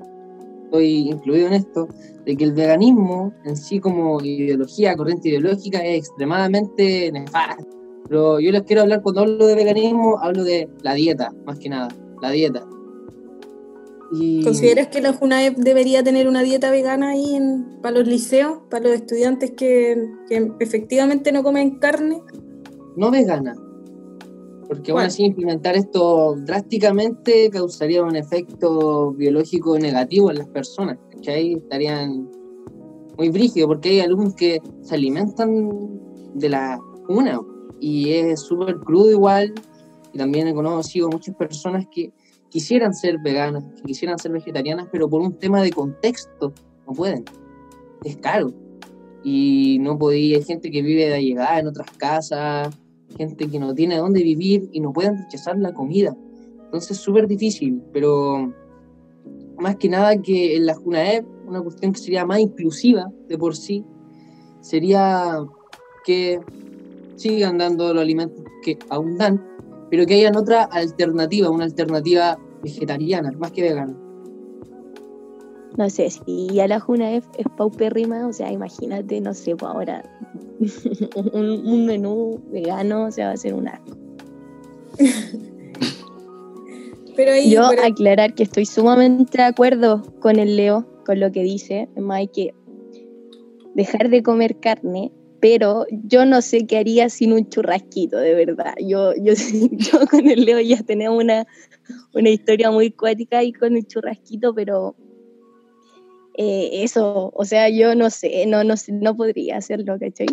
estoy 0.73 1.09
incluido 1.09 1.47
en 1.47 1.53
esto, 1.53 1.87
de 2.25 2.35
que 2.35 2.43
el 2.43 2.53
veganismo 2.53 3.31
en 3.45 3.55
sí 3.55 3.79
como 3.79 4.19
ideología, 4.21 4.95
corriente 4.95 5.29
ideológica, 5.29 5.79
es 5.85 5.99
extremadamente 5.99 7.11
nefasto. 7.11 7.63
Pero 8.07 8.39
yo 8.39 8.51
les 8.51 8.63
quiero 8.63 8.81
hablar, 8.81 9.01
cuando 9.03 9.21
hablo 9.21 9.45
de 9.45 9.55
veganismo, 9.55 10.17
hablo 10.19 10.43
de 10.43 10.67
la 10.81 10.95
dieta, 10.95 11.31
más 11.45 11.59
que 11.59 11.69
nada, 11.69 11.89
la 12.21 12.31
dieta. 12.31 12.65
Y... 14.11 14.43
¿Consideras 14.43 14.87
que 14.87 15.01
la 15.01 15.13
JUNAEP 15.13 15.57
debería 15.57 16.03
tener 16.03 16.27
una 16.27 16.41
dieta 16.41 16.71
vegana 16.71 17.09
ahí 17.09 17.35
en, 17.35 17.79
para 17.81 17.99
los 17.99 18.07
liceos, 18.07 18.59
para 18.69 18.85
los 18.85 18.93
estudiantes 18.93 19.51
que, 19.51 19.95
que 20.27 20.51
efectivamente 20.59 21.31
no 21.31 21.43
comen 21.43 21.77
carne? 21.77 22.21
No 22.97 23.11
vegana, 23.11 23.55
porque 24.73 24.91
bueno, 24.91 25.07
así 25.07 25.23
implementar 25.23 25.75
esto 25.75 26.35
drásticamente 26.35 27.49
causaría 27.51 28.03
un 28.03 28.15
efecto 28.15 29.11
biológico 29.11 29.77
negativo 29.77 30.31
en 30.31 30.39
las 30.39 30.47
personas, 30.47 30.97
que 31.21 31.31
ahí 31.31 31.53
estarían 31.53 32.27
muy 33.17 33.29
brígidos, 33.29 33.67
porque 33.67 33.89
hay 33.89 33.99
alumnos 33.99 34.33
que 34.33 34.59
se 34.81 34.95
alimentan 34.95 35.69
de 36.33 36.49
la 36.49 36.79
una 37.07 37.39
y 37.79 38.13
es 38.13 38.39
súper 38.39 38.77
crudo 38.77 39.11
igual, 39.11 39.53
y 40.11 40.17
también 40.17 40.47
he 40.47 40.53
conocido 40.53 41.09
muchas 41.09 41.35
personas 41.35 41.85
que 41.91 42.11
quisieran 42.49 42.93
ser 42.93 43.19
veganas, 43.19 43.63
que 43.75 43.83
quisieran 43.83 44.17
ser 44.17 44.31
vegetarianas, 44.31 44.87
pero 44.91 45.07
por 45.09 45.21
un 45.21 45.37
tema 45.37 45.61
de 45.61 45.71
contexto 45.71 46.53
no 46.87 46.93
pueden, 46.93 47.25
es 48.03 48.17
caro. 48.17 48.51
Y 49.25 49.77
no 49.79 49.97
podía, 49.97 50.37
hay 50.37 50.43
gente 50.43 50.69
que 50.69 50.81
vive 50.81 51.09
de 51.09 51.23
llegada 51.23 51.59
en 51.59 51.67
otras 51.67 51.89
casas, 51.91 52.75
gente 53.17 53.49
que 53.49 53.59
no 53.59 53.73
tiene 53.73 53.97
dónde 53.97 54.23
vivir 54.23 54.69
y 54.71 54.79
no 54.79 54.91
pueden 54.91 55.17
rechazar 55.17 55.57
la 55.57 55.73
comida. 55.73 56.15
Entonces 56.65 56.91
es 56.91 56.97
súper 56.97 57.27
difícil, 57.27 57.81
pero 57.91 58.53
más 59.57 59.75
que 59.77 59.89
nada 59.89 60.21
que 60.21 60.55
en 60.55 60.65
la 60.65 60.75
JUNAEP, 60.75 61.25
una 61.47 61.61
cuestión 61.61 61.93
que 61.93 61.99
sería 61.99 62.25
más 62.25 62.39
inclusiva 62.39 63.11
de 63.27 63.37
por 63.37 63.55
sí, 63.55 63.85
sería 64.61 65.39
que 66.05 66.39
sigan 67.15 67.57
dando 67.57 67.93
los 67.93 68.01
alimentos 68.01 68.43
que 68.63 68.77
aún 68.89 69.17
dan, 69.17 69.43
pero 69.89 70.05
que 70.05 70.15
hayan 70.15 70.35
otra 70.35 70.63
alternativa, 70.63 71.49
una 71.49 71.65
alternativa 71.65 72.39
vegetariana, 72.63 73.31
más 73.33 73.51
que 73.51 73.61
vegana. 73.61 73.95
No 75.77 75.89
sé, 75.89 76.09
si 76.09 76.59
a 76.59 76.67
la 76.67 76.79
JUNAEP 76.79 77.23
es 77.37 77.47
paupérrima, 77.57 78.27
o 78.27 78.33
sea, 78.33 78.51
imagínate, 78.51 79.19
no 79.21 79.33
sé, 79.33 79.55
pues 79.55 79.71
ahora 79.71 80.03
un, 81.33 81.85
menú 81.85 82.39
vegano, 82.51 83.05
o 83.05 83.11
sea, 83.11 83.27
va 83.27 83.33
a 83.33 83.37
ser 83.37 83.53
un 83.55 83.67
asco. 83.67 83.97
Pero 87.15 87.31
Yo 87.45 87.63
aclarar 87.83 88.33
que 88.33 88.43
estoy 88.43 88.65
sumamente 88.65 89.37
de 89.37 89.43
acuerdo 89.43 90.01
con 90.19 90.39
el 90.39 90.55
Leo, 90.55 90.87
con 91.05 91.19
lo 91.19 91.31
que 91.31 91.43
dice, 91.43 91.87
más 91.95 92.17
hay 92.17 92.27
que 92.27 92.55
dejar 93.75 94.09
de 94.09 94.23
comer 94.23 94.59
carne, 94.59 95.11
pero 95.39 95.85
yo 95.91 96.25
no 96.25 96.41
sé 96.41 96.65
qué 96.65 96.77
haría 96.77 97.09
sin 97.09 97.33
un 97.33 97.49
churrasquito, 97.49 98.17
de 98.17 98.33
verdad. 98.33 98.73
Yo, 98.79 99.13
yo, 99.15 99.33
yo 99.71 100.07
con 100.09 100.27
el 100.29 100.45
Leo 100.45 100.59
ya 100.59 100.81
tenemos 100.83 101.21
una, 101.21 101.45
una 102.13 102.29
historia 102.29 102.71
muy 102.71 102.91
cuática 102.91 103.39
ahí 103.39 103.51
con 103.51 103.75
el 103.75 103.85
churrasquito, 103.85 104.55
pero 104.55 104.95
eh, 106.35 106.83
eso, 106.83 107.31
o 107.35 107.45
sea, 107.45 107.69
yo 107.69 107.95
no 107.95 108.09
sé, 108.09 108.45
no, 108.47 108.63
no, 108.63 108.75
no 108.91 109.17
podría 109.17 109.57
hacerlo, 109.57 109.97
¿cachai? 109.99 110.27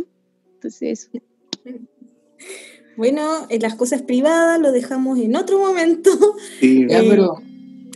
Entonces 0.55 1.11
Bueno, 2.97 3.47
en 3.49 3.63
las 3.63 3.77
cosas 3.77 4.03
privadas 4.03 4.61
lo 4.61 4.73
dejamos 4.73 5.19
en 5.19 5.35
otro 5.35 5.59
momento. 5.59 6.11
Sí, 6.59 6.83
eh, 6.91 7.07
pero... 7.09 7.37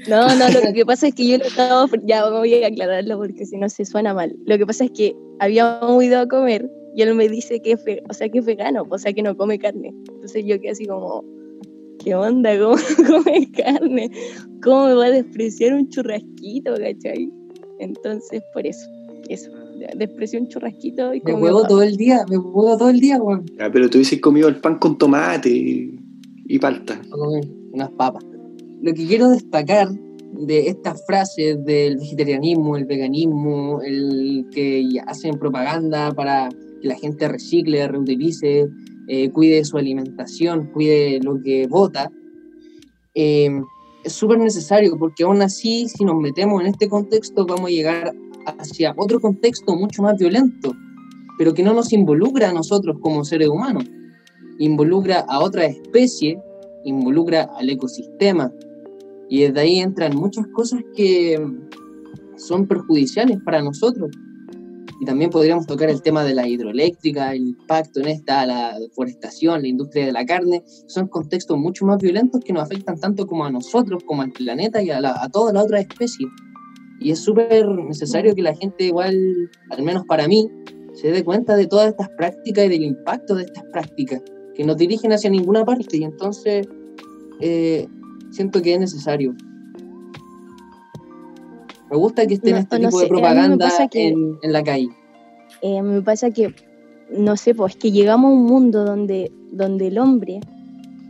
No, 0.08 0.34
no, 0.36 0.48
lo 0.48 0.72
que 0.74 0.86
pasa 0.86 1.08
es 1.08 1.14
que 1.14 1.26
yo 1.28 1.38
lo 1.38 1.44
estaba, 1.44 1.86
ya 2.04 2.28
voy 2.28 2.62
a 2.62 2.66
aclararlo 2.66 3.18
porque 3.18 3.44
si 3.46 3.56
no 3.56 3.68
se 3.68 3.84
suena 3.84 4.12
mal. 4.14 4.34
Lo 4.46 4.56
que 4.56 4.66
pasa 4.66 4.84
es 4.84 4.90
que 4.90 5.14
habíamos 5.40 6.02
ido 6.02 6.20
a 6.20 6.28
comer 6.28 6.70
y 6.94 7.02
él 7.02 7.14
me 7.14 7.28
dice 7.28 7.60
que 7.60 7.72
es, 7.72 7.80
o 8.08 8.14
sea, 8.14 8.28
que 8.28 8.38
es 8.38 8.46
vegano, 8.46 8.86
o 8.88 8.98
sea, 8.98 9.12
que 9.12 9.22
no 9.22 9.36
come 9.36 9.58
carne. 9.58 9.94
Entonces 10.08 10.44
yo 10.46 10.58
quedé 10.60 10.70
así 10.70 10.86
como, 10.86 11.22
¿qué 12.02 12.14
onda? 12.14 12.58
¿Cómo 12.58 12.76
come 13.24 13.50
carne? 13.52 14.10
¿Cómo 14.62 14.86
me 14.88 14.94
va 14.94 15.06
a 15.06 15.10
despreciar 15.10 15.74
un 15.74 15.88
churrasquito, 15.88 16.74
cachai? 16.76 17.30
Entonces, 17.84 18.42
por 18.52 18.66
eso, 18.66 18.88
eso 19.28 19.50
desprecio 19.96 20.40
un 20.40 20.48
churrasquito 20.48 21.14
y 21.14 21.20
Me 21.20 21.34
huevo 21.34 21.66
todo 21.66 21.82
el 21.82 21.96
día, 21.96 22.24
me 22.28 22.38
huevo 22.38 22.76
todo 22.78 22.88
el 22.88 22.98
día, 22.98 23.20
weón. 23.20 23.44
Ah, 23.58 23.68
pero 23.70 23.90
tú 23.90 23.98
dices 23.98 24.20
comido 24.20 24.48
el 24.48 24.56
pan 24.56 24.78
con 24.78 24.96
tomate 24.96 25.50
y, 25.50 26.58
palta. 26.58 27.00
Unas 27.72 27.90
papas. 27.90 28.24
Lo 28.80 28.94
que 28.94 29.06
quiero 29.06 29.28
destacar 29.30 29.88
de 30.32 30.68
estas 30.68 31.04
frases 31.06 31.62
del 31.64 31.98
vegetarianismo, 31.98 32.76
el 32.76 32.86
veganismo, 32.86 33.80
el 33.82 34.46
que 34.52 34.88
hacen 35.06 35.38
propaganda 35.38 36.12
para 36.12 36.48
que 36.80 36.88
la 36.88 36.96
gente 36.96 37.28
recicle, 37.28 37.86
reutilice, 37.86 38.68
eh, 39.08 39.30
cuide 39.30 39.64
su 39.64 39.76
alimentación, 39.76 40.70
cuide 40.72 41.20
lo 41.22 41.42
que 41.42 41.66
vota, 41.66 42.10
eh, 43.14 43.50
es 44.04 44.12
súper 44.12 44.38
necesario 44.38 44.96
porque 44.98 45.24
aún 45.24 45.42
así, 45.42 45.88
si 45.88 46.04
nos 46.04 46.16
metemos 46.16 46.60
en 46.60 46.68
este 46.68 46.88
contexto, 46.88 47.46
vamos 47.46 47.66
a 47.66 47.72
llegar 47.72 48.14
hacia 48.58 48.94
otro 48.96 49.20
contexto 49.20 49.74
mucho 49.74 50.02
más 50.02 50.18
violento, 50.18 50.72
pero 51.38 51.54
que 51.54 51.62
no 51.62 51.72
nos 51.72 51.92
involucra 51.92 52.50
a 52.50 52.52
nosotros 52.52 52.98
como 53.00 53.24
seres 53.24 53.48
humanos, 53.48 53.84
involucra 54.58 55.20
a 55.20 55.40
otra 55.40 55.64
especie, 55.64 56.38
involucra 56.84 57.50
al 57.56 57.70
ecosistema, 57.70 58.52
y 59.28 59.40
desde 59.42 59.60
ahí 59.60 59.78
entran 59.80 60.14
muchas 60.14 60.46
cosas 60.48 60.80
que 60.94 61.42
son 62.36 62.66
perjudiciales 62.66 63.38
para 63.44 63.62
nosotros. 63.62 64.10
Y 65.00 65.04
también 65.04 65.30
podríamos 65.30 65.66
tocar 65.66 65.90
el 65.90 66.02
tema 66.02 66.24
de 66.24 66.34
la 66.34 66.46
hidroeléctrica, 66.46 67.32
el 67.32 67.48
impacto 67.48 68.00
en 68.00 68.08
esta, 68.08 68.46
la 68.46 68.78
deforestación, 68.78 69.62
la 69.62 69.68
industria 69.68 70.06
de 70.06 70.12
la 70.12 70.24
carne. 70.24 70.62
Son 70.86 71.08
contextos 71.08 71.58
mucho 71.58 71.84
más 71.84 71.98
violentos 71.98 72.42
que 72.44 72.52
nos 72.52 72.62
afectan 72.62 72.98
tanto 72.98 73.26
como 73.26 73.44
a 73.44 73.50
nosotros, 73.50 74.02
como 74.04 74.22
al 74.22 74.30
planeta 74.30 74.82
y 74.82 74.90
a, 74.90 74.98
a 74.98 75.02
la 75.02 75.62
otra 75.62 75.80
especie. 75.80 76.26
Y 77.00 77.10
es 77.10 77.18
súper 77.18 77.66
necesario 77.68 78.34
que 78.34 78.42
la 78.42 78.54
gente 78.54 78.84
igual, 78.84 79.50
al 79.70 79.82
menos 79.82 80.04
para 80.06 80.28
mí, 80.28 80.48
se 80.94 81.10
dé 81.10 81.24
cuenta 81.24 81.56
de 81.56 81.66
todas 81.66 81.88
estas 81.88 82.08
prácticas 82.10 82.66
y 82.66 82.68
del 82.68 82.82
impacto 82.82 83.34
de 83.34 83.44
estas 83.44 83.64
prácticas, 83.72 84.22
que 84.54 84.64
nos 84.64 84.76
dirigen 84.76 85.12
hacia 85.12 85.28
ninguna 85.28 85.64
parte. 85.64 85.96
Y 85.96 86.04
entonces 86.04 86.66
eh, 87.40 87.88
siento 88.30 88.62
que 88.62 88.74
es 88.74 88.80
necesario. 88.80 89.34
Me 91.94 92.00
gusta 92.00 92.26
que 92.26 92.34
estén 92.34 92.56
este 92.56 92.80
tipo 92.80 92.98
de 92.98 93.06
propaganda 93.06 93.68
en, 93.92 94.36
en, 94.42 94.52
la 94.52 94.64
calle. 94.64 94.88
Eh, 95.62 95.80
me 95.80 96.02
pasa 96.02 96.32
que, 96.32 96.52
no 97.08 97.36
sé, 97.36 97.54
pues 97.54 97.76
que 97.76 97.92
llegamos 97.92 98.32
a 98.32 98.34
un 98.34 98.46
mundo 98.46 98.84
donde, 98.84 99.30
donde 99.52 99.86
el 99.86 99.98
hombre, 99.98 100.40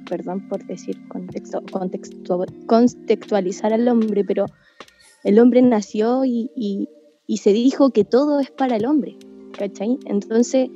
perdón 0.07 0.47
por 0.47 0.63
decir 0.67 0.99
contexto, 1.09 1.63
contexto, 1.73 2.45
contextualizar 2.67 3.73
al 3.73 3.89
hombre, 3.89 4.27
pero 4.27 4.45
el 5.23 5.39
hombre 5.39 5.63
nació 5.63 6.27
y, 6.27 6.91
se 7.35 7.55
dijo 7.55 7.89
que 7.89 8.05
todo 8.05 8.41
es 8.41 8.51
para 8.51 8.77
el 8.77 8.85
hombre, 8.85 9.17
¿cachai? 9.57 9.99
Entonces, 10.05 10.69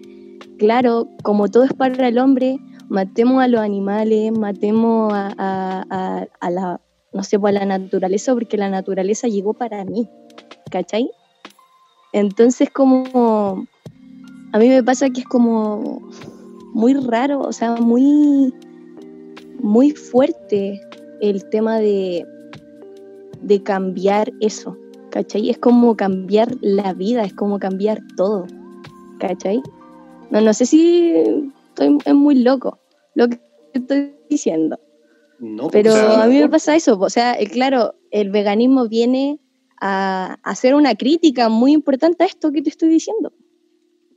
claro, 0.57 1.07
como 1.23 1.49
todo 1.49 1.65
es 1.65 1.75
para 1.75 2.09
el 2.09 2.17
hombre, 2.19 2.59
matemos 2.89 3.43
a 3.43 3.49
los 3.49 3.61
animales, 3.61 4.33
matemos 4.33 5.13
a, 5.13 6.27
la, 6.51 6.81
no 7.13 7.23
sé, 7.23 7.39
pues, 7.39 7.57
a 7.57 7.61
la 7.61 7.79
naturaleza, 7.79 8.35
porque 8.35 8.57
la 8.57 8.71
naturaleza 8.71 9.29
llegó 9.29 9.55
para 9.55 9.85
mí, 9.85 10.09
¿cachai? 10.71 11.11
Entonces, 12.13 12.71
como, 12.71 13.67
a 14.53 14.59
mí 14.59 14.69
me 14.69 14.83
pasa 14.83 15.11
que 15.11 15.21
es 15.21 15.27
como 15.27 16.09
muy 16.73 16.95
raro, 16.95 17.41
o 17.41 17.53
sea, 17.53 17.77
muy, 17.77 18.53
muy 19.61 19.91
fuerte 19.91 20.81
el 21.21 21.49
tema 21.51 21.79
de, 21.79 22.27
de 23.43 23.63
cambiar 23.63 24.33
eso, 24.41 24.77
¿cachai? 25.11 25.51
Es 25.51 25.59
como 25.59 25.97
cambiar 25.97 26.57
la 26.61 26.93
vida, 26.95 27.25
es 27.25 27.35
como 27.35 27.59
cambiar 27.59 28.01
todo, 28.17 28.47
¿cachai? 29.19 29.63
No, 30.31 30.41
no 30.41 30.53
sé 30.53 30.67
si 30.67 31.13
estoy 31.69 31.99
es 32.05 32.15
muy 32.15 32.37
loco 32.37 32.79
lo 33.15 33.29
que 33.29 33.41
estoy 33.73 34.15
diciendo. 34.29 34.79
No, 35.41 35.69
pero 35.69 35.95
a 35.95 36.27
mí 36.27 36.39
me 36.39 36.49
pasa 36.49 36.75
eso, 36.75 36.99
o 36.99 37.11
sea, 37.11 37.37
claro, 37.53 37.95
el 38.11 38.31
veganismo 38.31 38.89
viene 38.89 39.39
a 39.81 40.39
hacer 40.43 40.75
una 40.75 40.95
crítica 40.97 41.49
muy 41.49 41.73
importante 41.73 42.25
a 42.25 42.27
esto 42.27 42.51
que 42.51 42.63
te 42.63 42.71
estoy 42.71 42.89
diciendo. 42.89 43.33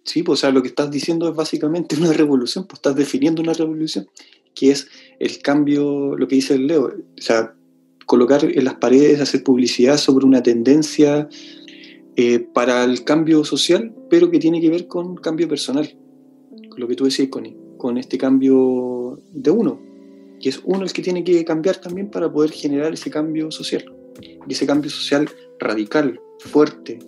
Sí, 0.03 0.23
pues, 0.23 0.39
o 0.39 0.41
sea, 0.41 0.51
lo 0.51 0.61
que 0.63 0.69
estás 0.69 0.89
diciendo 0.89 1.29
es 1.29 1.35
básicamente 1.35 1.95
una 1.95 2.11
revolución, 2.11 2.65
pues 2.65 2.79
estás 2.79 2.95
definiendo 2.95 3.41
una 3.41 3.53
revolución, 3.53 4.07
que 4.55 4.71
es 4.71 4.87
el 5.19 5.39
cambio, 5.41 6.15
lo 6.17 6.27
que 6.27 6.35
dice 6.35 6.55
el 6.55 6.67
Leo, 6.67 6.85
o 6.85 7.21
sea, 7.21 7.53
colocar 8.07 8.43
en 8.43 8.65
las 8.65 8.75
paredes, 8.75 9.21
hacer 9.21 9.43
publicidad 9.43 9.97
sobre 9.97 10.25
una 10.25 10.41
tendencia 10.41 11.29
eh, 12.15 12.39
para 12.39 12.83
el 12.83 13.03
cambio 13.03 13.45
social, 13.45 13.93
pero 14.09 14.31
que 14.31 14.39
tiene 14.39 14.59
que 14.59 14.69
ver 14.69 14.87
con 14.87 15.15
cambio 15.15 15.47
personal, 15.47 15.95
con 16.69 16.79
lo 16.79 16.87
que 16.87 16.95
tú 16.95 17.05
decías, 17.05 17.29
Connie, 17.29 17.55
con 17.77 17.97
este 17.97 18.17
cambio 18.17 19.19
de 19.31 19.51
uno, 19.51 19.90
que 20.41 20.49
es 20.49 20.61
uno 20.65 20.83
el 20.83 20.93
que 20.93 21.01
tiene 21.01 21.23
que 21.23 21.45
cambiar 21.45 21.77
también 21.77 22.09
para 22.09 22.31
poder 22.31 22.51
generar 22.51 22.93
ese 22.93 23.09
cambio 23.09 23.51
social. 23.51 23.85
Y 24.21 24.51
ese 24.51 24.65
cambio 24.65 24.89
social 24.89 25.29
radical, 25.59 26.19
fuerte, 26.39 26.99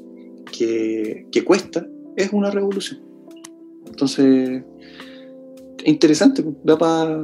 que, 0.51 1.25
que 1.31 1.43
cuesta, 1.43 1.85
es 2.15 2.31
una 2.31 2.51
revolución. 2.51 3.01
Entonces, 3.87 4.63
interesante, 5.85 6.43
da 6.63 6.77
para 6.77 7.21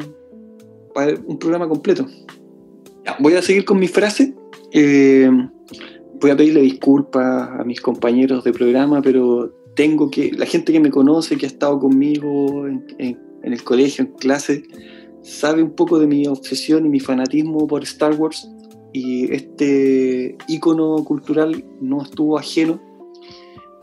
un 1.25 1.39
programa 1.39 1.67
completo. 1.67 2.05
voy 3.19 3.33
a 3.33 3.41
seguir 3.41 3.65
con 3.65 3.79
mi 3.79 3.87
frase. 3.87 4.33
Eh, 4.73 5.29
voy 6.19 6.31
a 6.31 6.37
pedirle 6.37 6.61
disculpas 6.61 7.49
a 7.59 7.63
mis 7.63 7.79
compañeros 7.79 8.43
de 8.43 8.51
programa, 8.51 9.01
pero 9.01 9.53
tengo 9.75 10.09
que, 10.09 10.31
la 10.33 10.45
gente 10.45 10.73
que 10.73 10.79
me 10.79 10.89
conoce, 10.89 11.37
que 11.37 11.45
ha 11.45 11.49
estado 11.49 11.79
conmigo 11.79 12.67
en, 12.67 12.85
en 12.97 13.53
el 13.53 13.63
colegio, 13.63 14.03
en 14.03 14.11
clase, 14.13 14.63
sabe 15.21 15.63
un 15.63 15.71
poco 15.71 15.99
de 15.99 16.07
mi 16.07 16.27
obsesión 16.27 16.85
y 16.85 16.89
mi 16.89 16.99
fanatismo 16.99 17.67
por 17.67 17.83
Star 17.83 18.15
Wars 18.15 18.49
y 18.93 19.31
este 19.33 20.37
icono 20.47 21.03
cultural 21.03 21.63
no 21.79 22.01
estuvo 22.01 22.37
ajeno 22.37 22.81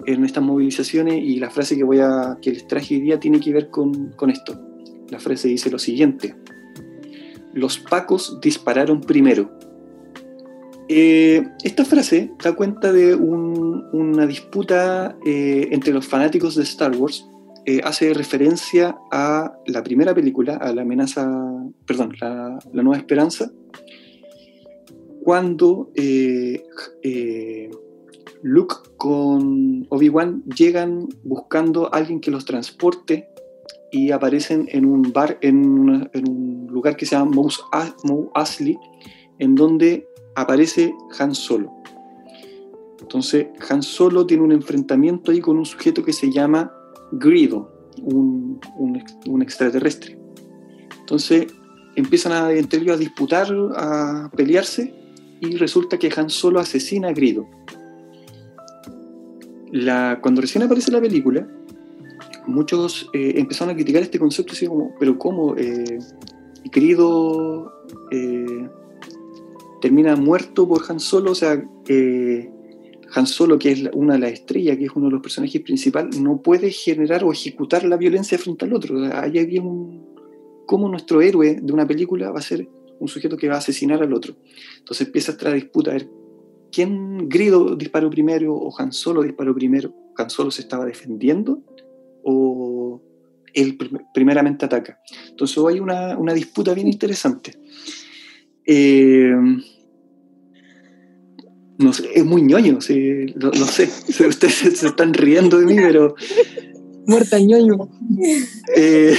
en 0.04 0.24
estas 0.24 0.42
movilizaciones 0.42 1.22
y 1.22 1.36
la 1.36 1.50
frase 1.50 1.76
que 1.76 1.84
voy 1.84 2.00
a 2.00 2.38
que 2.42 2.52
les 2.52 2.66
traje 2.66 2.96
hoy 2.96 3.00
día 3.02 3.20
tiene 3.20 3.40
que 3.40 3.52
ver 3.52 3.70
con, 3.70 4.12
con 4.16 4.30
esto. 4.30 4.58
La 5.10 5.18
frase 5.18 5.48
dice 5.48 5.70
lo 5.70 5.78
siguiente: 5.78 6.34
Los 7.54 7.78
pacos 7.78 8.38
dispararon 8.40 9.00
primero. 9.00 9.50
Eh, 10.88 11.44
esta 11.64 11.84
frase 11.84 12.30
da 12.42 12.54
cuenta 12.54 12.92
de 12.92 13.14
una 13.14 14.26
disputa 14.26 15.16
eh, 15.26 15.68
entre 15.72 15.92
los 15.92 16.06
fanáticos 16.06 16.54
de 16.54 16.62
Star 16.62 16.96
Wars. 16.96 17.26
Eh, 17.66 17.80
hace 17.82 18.14
referencia 18.14 18.96
a 19.10 19.58
la 19.66 19.82
primera 19.82 20.14
película, 20.14 20.56
a 20.56 20.72
la 20.72 20.82
amenaza, 20.82 21.28
perdón, 21.84 22.12
la, 22.20 22.58
nueva 22.72 22.96
esperanza, 22.96 23.50
cuando 25.24 25.90
Luke 28.42 28.76
con 28.96 29.84
Obi-Wan 29.90 30.44
llegan 30.44 31.08
buscando 31.24 31.92
a 31.92 31.98
alguien 31.98 32.20
que 32.20 32.30
los 32.30 32.44
transporte 32.44 33.28
y 33.90 34.12
aparecen 34.12 34.68
en 34.70 34.86
un 34.86 35.12
bar, 35.12 35.38
en, 35.40 35.66
un 35.66 36.66
lugar 36.70 36.96
que 36.96 37.06
se 37.06 37.16
llama 37.16 37.32
Mous 37.32 37.64
Asley, 38.34 38.78
en 39.38 39.54
donde 39.54 40.06
aparece 40.34 40.94
Han 41.18 41.34
Solo. 41.34 41.72
Entonces, 43.00 43.48
Han 43.68 43.82
Solo 43.82 44.26
tiene 44.26 44.42
un 44.42 44.52
enfrentamiento 44.52 45.32
ahí 45.32 45.40
con 45.40 45.58
un 45.58 45.66
sujeto 45.66 46.04
que 46.04 46.12
se 46.12 46.30
llama 46.30 46.72
Grido, 47.12 47.70
un, 48.02 48.60
extraterrestre. 49.42 50.18
Entonces, 51.00 51.46
empiezan 51.94 52.32
a, 52.32 52.52
entre 52.52 52.80
ellos 52.80 52.96
a 52.96 52.98
disputar, 52.98 53.48
a 53.76 54.30
pelearse, 54.36 54.94
y 55.40 55.56
resulta 55.56 55.98
que 55.98 56.12
Han 56.16 56.30
Solo 56.30 56.60
asesina 56.60 57.08
a 57.08 57.12
Grido 57.12 57.46
cuando 60.20 60.40
recién 60.40 60.64
aparece 60.64 60.90
la 60.90 61.00
película, 61.00 61.46
muchos 62.46 63.08
eh, 63.12 63.34
empezaron 63.36 63.72
a 63.72 63.74
criticar 63.74 64.02
este 64.02 64.18
concepto 64.18 64.52
así 64.52 64.66
como, 64.66 64.94
pero 64.98 65.18
¿cómo? 65.18 65.56
Eh, 65.56 65.98
querido 66.72 67.72
eh, 68.10 68.68
termina 69.80 70.16
muerto 70.16 70.66
por 70.68 70.82
Han 70.88 71.00
Solo, 71.00 71.32
o 71.32 71.34
sea, 71.34 71.64
Han 73.16 73.26
Solo, 73.26 73.58
que 73.58 73.72
es 73.72 73.90
una 73.94 74.14
de 74.14 74.20
las 74.20 74.32
estrellas, 74.32 74.76
que 74.76 74.84
es 74.84 74.90
uno 74.94 75.06
de 75.06 75.12
los 75.12 75.22
personajes 75.22 75.60
principales, 75.62 76.20
no 76.20 76.42
puede 76.42 76.70
generar 76.70 77.24
o 77.24 77.32
ejecutar 77.32 77.84
la 77.84 77.96
violencia 77.96 78.38
frente 78.38 78.64
al 78.64 78.74
otro. 78.74 79.02
Ahí 79.12 79.38
había 79.38 79.62
un... 79.62 80.14
¿Cómo 80.66 80.88
nuestro 80.88 81.20
héroe 81.22 81.58
de 81.62 81.72
una 81.72 81.86
película 81.86 82.30
va 82.30 82.40
a 82.40 82.42
ser 82.42 82.68
un 82.98 83.08
sujeto 83.08 83.36
que 83.36 83.48
va 83.48 83.54
a 83.54 83.58
asesinar 83.58 84.02
al 84.02 84.12
otro? 84.12 84.36
Entonces 84.78 85.06
empieza 85.06 85.32
esta 85.32 85.52
disputa, 85.52 85.90
a 85.90 85.94
ver 85.94 86.08
¿quién 86.70 87.28
Grido 87.28 87.74
disparó 87.74 88.10
primero 88.10 88.54
o 88.54 88.74
Han 88.78 88.92
Solo 88.92 89.22
disparó 89.22 89.54
primero? 89.54 89.94
¿Han 90.16 90.28
Solo 90.28 90.50
se 90.50 90.62
estaba 90.62 90.84
defendiendo 90.84 91.62
o 92.22 93.00
él 93.54 93.78
primeramente 94.12 94.66
ataca? 94.66 95.00
Entonces 95.30 95.56
hay 95.66 95.80
una, 95.80 96.18
una 96.18 96.34
disputa 96.34 96.74
bien 96.74 96.88
interesante. 96.88 97.52
Eh, 98.66 99.32
no 101.78 101.92
sé, 101.92 102.08
es 102.14 102.24
muy 102.24 102.42
ñoño, 102.42 102.80
sí, 102.80 103.26
lo, 103.34 103.52
sé, 103.52 103.90
ustedes 104.28 104.54
se 104.54 104.86
están 104.86 105.14
riendo 105.14 105.58
de 105.58 105.66
mí, 105.66 105.76
pero... 105.80 106.14
Muerta 107.06 107.38
ñoño. 107.38 107.88
Eh, 108.74 109.16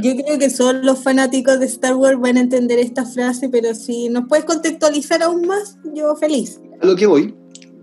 yo 0.00 0.16
creo 0.16 0.38
que 0.38 0.48
solo 0.48 0.80
los 0.82 1.02
fanáticos 1.02 1.60
de 1.60 1.66
Star 1.66 1.94
Wars 1.94 2.18
van 2.18 2.38
a 2.38 2.40
entender 2.40 2.78
esta 2.78 3.04
frase, 3.04 3.50
pero 3.50 3.74
si 3.74 4.08
nos 4.08 4.26
puedes 4.28 4.46
contextualizar 4.46 5.22
aún 5.22 5.46
más, 5.46 5.76
yo 5.94 6.16
feliz. 6.16 6.58
A 6.80 6.86
lo 6.86 6.96
que 6.96 7.04
voy, 7.06 7.34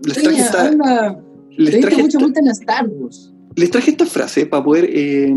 les 0.04 0.20
traje 0.20 0.40
esta, 0.40 1.16
les 1.56 1.80
traje 1.80 2.08
Star 2.50 2.88
Wars. 2.88 3.32
Les 3.54 3.70
traje 3.70 3.92
esta 3.92 4.06
frase 4.06 4.46
para 4.46 4.64
poder 4.64 4.88
eh, 4.92 5.32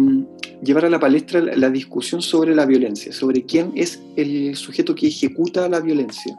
llevar 0.64 0.86
a 0.86 0.90
la 0.90 1.00
palestra 1.00 1.42
la, 1.42 1.70
discusión 1.70 2.22
sobre 2.22 2.56
la 2.56 2.66
violencia, 2.66 3.12
sobre 3.12 3.46
quién 3.46 3.72
es 3.76 4.00
el 4.16 4.56
sujeto 4.56 4.96
que 4.96 5.08
ejecuta 5.08 5.68
la 5.70 5.80
violencia. 5.80 6.36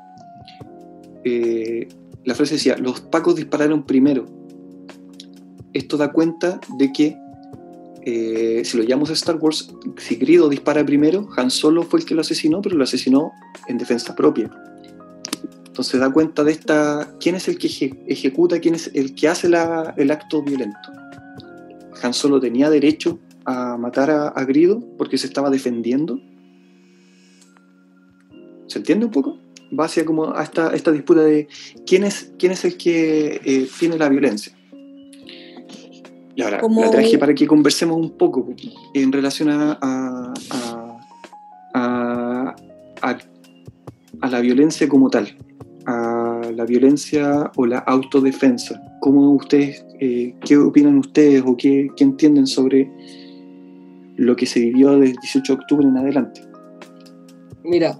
Eh, 1.24 1.88
la 2.24 2.35
frase 2.35 2.54
decía, 2.54 2.76
los 2.76 3.00
pacos 3.00 3.37
dispararon 3.37 3.85
primero. 3.85 4.26
Esto 5.72 5.96
da 5.96 6.12
cuenta 6.12 6.61
de 6.78 6.92
que 6.92 7.16
eh, 8.04 8.62
si 8.64 8.76
lo 8.76 8.82
llamamos 8.82 9.11
Star 9.11 9.37
Wars, 9.37 9.72
si 9.98 10.16
Grido 10.16 10.48
dispara 10.48 10.85
primero, 10.85 11.28
Han 11.37 11.50
Solo 11.50 11.82
fue 11.85 12.00
el 12.00 12.06
que 12.06 12.14
lo 12.14 12.20
asesinó, 12.20 12.61
pero 12.61 12.76
lo 12.76 12.85
asesinó 12.85 13.32
en 13.68 13.78
defensa 13.78 14.14
propia. 14.14 14.50
Entonces 15.66 16.00
da 16.00 16.12
cuenta 16.12 16.44
de 16.44 16.52
esta, 16.52 17.14
quién 17.18 17.35
es 17.37 17.48
el 17.48 17.58
que 17.58 17.68
ejecuta, 18.06 18.61
quién 18.61 18.74
es 18.74 18.90
el 18.94 19.14
que 19.14 19.28
hace 19.28 19.46
el 19.46 20.11
acto 20.11 20.42
violento. 20.42 20.78
Han 22.02 22.12
Solo 22.12 22.40
tenía 22.40 22.68
derecho 22.68 23.20
a 23.44 23.76
matar 23.76 24.11
a, 24.11 24.44
Grido 24.44 24.82
porque 24.98 25.16
se 25.16 25.26
estaba 25.26 25.50
defendiendo. 25.50 26.20
¿Se 28.66 28.78
entiende 28.78 29.06
un 29.06 29.12
poco? 29.12 29.38
Va 29.78 29.87
hacia 29.87 30.04
como 30.04 30.35
a 30.35 30.42
esta, 30.42 30.74
esta 30.74 30.90
disputa 30.90 31.22
de 31.22 31.48
quién 31.87 32.04
es, 32.04 32.32
quién 32.38 32.52
es 32.52 32.64
el 32.64 32.76
que 32.76 33.40
eh, 33.44 33.68
tiene 33.78 33.96
la 33.96 34.08
violencia. 34.08 34.52
Y 36.35 36.42
ahora 36.42 36.62
la 36.62 36.90
traje 36.90 37.18
para 37.18 37.35
que 37.35 37.46
conversemos 37.46 37.96
un 37.96 38.11
poco 38.16 38.54
en 38.94 39.12
relación 39.12 39.50
a, 39.50 39.78
a, 39.82 40.32
a, 41.74 42.54
a, 44.20 44.28
la 44.28 44.40
violencia 44.40 44.88
como 44.88 45.11
tal, 45.11 45.37
a 45.87 46.40
la 46.54 46.64
violencia 46.64 47.50
o 47.56 47.66
la 47.66 47.78
autodefensa. 47.80 48.80
¿Cómo 49.00 49.30
ustedes, 49.32 49.85
eh, 50.00 50.35
qué 50.44 50.56
opinan 50.56 50.98
ustedes 50.98 51.42
o 51.44 51.56
qué, 51.56 51.88
qué 51.96 52.04
entienden 52.04 52.46
sobre 52.46 52.90
lo 54.16 54.35
que 54.37 54.46
se 54.46 54.61
vivió 54.61 54.92
desde 54.92 55.12
el 55.12 55.16
18 55.18 55.54
de 55.54 55.61
octubre 55.61 55.87
en 55.87 55.96
adelante? 55.98 56.40
Mira, 57.64 57.96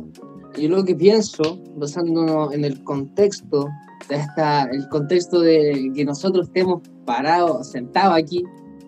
yo 0.59 0.69
lo 0.69 0.85
que 0.85 0.95
pienso, 0.95 1.59
basándonos 1.77 2.53
en 2.53 2.65
el 2.65 2.83
contexto 2.85 3.69
está 4.11 4.65
el 4.65 4.88
contexto 4.88 5.41
de 5.41 5.93
que 5.95 6.05
nosotros 6.05 6.47
estemos 6.49 6.83
parados, 7.05 7.71
sentados 7.71 8.17
aquí, 8.17 8.45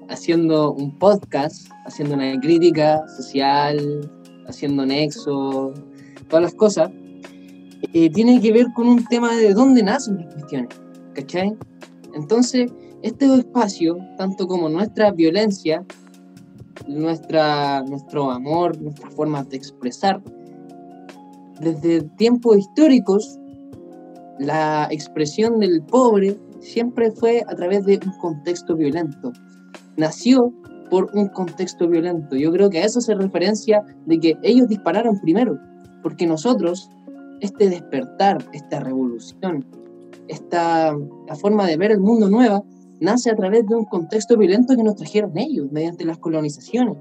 haciendo 0.08 0.72
un 0.72 0.98
podcast, 0.98 1.68
haciendo 1.86 2.14
una 2.14 2.38
crítica 2.40 3.02
social, 3.16 4.10
haciendo 4.46 4.84
nexo, 4.84 5.72
todas 6.28 6.42
las 6.42 6.54
cosas, 6.54 6.90
eh, 7.92 8.10
tiene 8.10 8.40
que 8.40 8.52
ver 8.52 8.66
con 8.74 8.88
un 8.88 9.04
tema 9.06 9.34
de 9.36 9.54
dónde 9.54 9.82
nacen 9.82 10.16
las 10.16 10.34
cuestiones, 10.34 10.68
¿cachai? 11.14 11.56
Entonces, 12.14 12.72
este 13.02 13.26
espacio, 13.34 13.96
tanto 14.16 14.46
como 14.46 14.68
nuestra 14.68 15.10
violencia, 15.10 15.84
nuestra, 16.86 17.82
nuestro 17.82 18.30
amor, 18.30 18.80
nuestra 18.80 19.10
forma 19.10 19.44
de 19.44 19.56
expresar, 19.56 20.22
desde 21.60 22.02
tiempos 22.16 22.58
históricos 22.58 23.38
la 24.38 24.88
expresión 24.90 25.60
del 25.60 25.82
pobre 25.82 26.36
siempre 26.60 27.10
fue 27.12 27.44
a 27.46 27.54
través 27.54 27.84
de 27.84 28.00
un 28.04 28.12
contexto 28.20 28.74
violento. 28.74 29.32
Nació 29.96 30.52
por 30.90 31.10
un 31.14 31.28
contexto 31.28 31.88
violento. 31.88 32.36
Yo 32.36 32.50
creo 32.52 32.70
que 32.70 32.78
a 32.78 32.84
eso 32.84 33.00
se 33.00 33.14
referencia 33.14 33.82
de 34.06 34.18
que 34.18 34.36
ellos 34.42 34.68
dispararon 34.68 35.18
primero, 35.20 35.58
porque 36.02 36.26
nosotros, 36.26 36.90
este 37.40 37.68
despertar, 37.68 38.38
esta 38.52 38.80
revolución, 38.80 39.64
esta 40.28 40.94
la 41.26 41.36
forma 41.36 41.66
de 41.66 41.76
ver 41.76 41.92
el 41.92 42.00
mundo 42.00 42.28
nueva, 42.28 42.62
nace 43.00 43.30
a 43.30 43.36
través 43.36 43.66
de 43.66 43.76
un 43.76 43.84
contexto 43.84 44.36
violento 44.36 44.76
que 44.76 44.82
nos 44.82 44.96
trajeron 44.96 45.36
ellos 45.36 45.70
mediante 45.70 46.04
las 46.04 46.18
colonizaciones. 46.18 46.96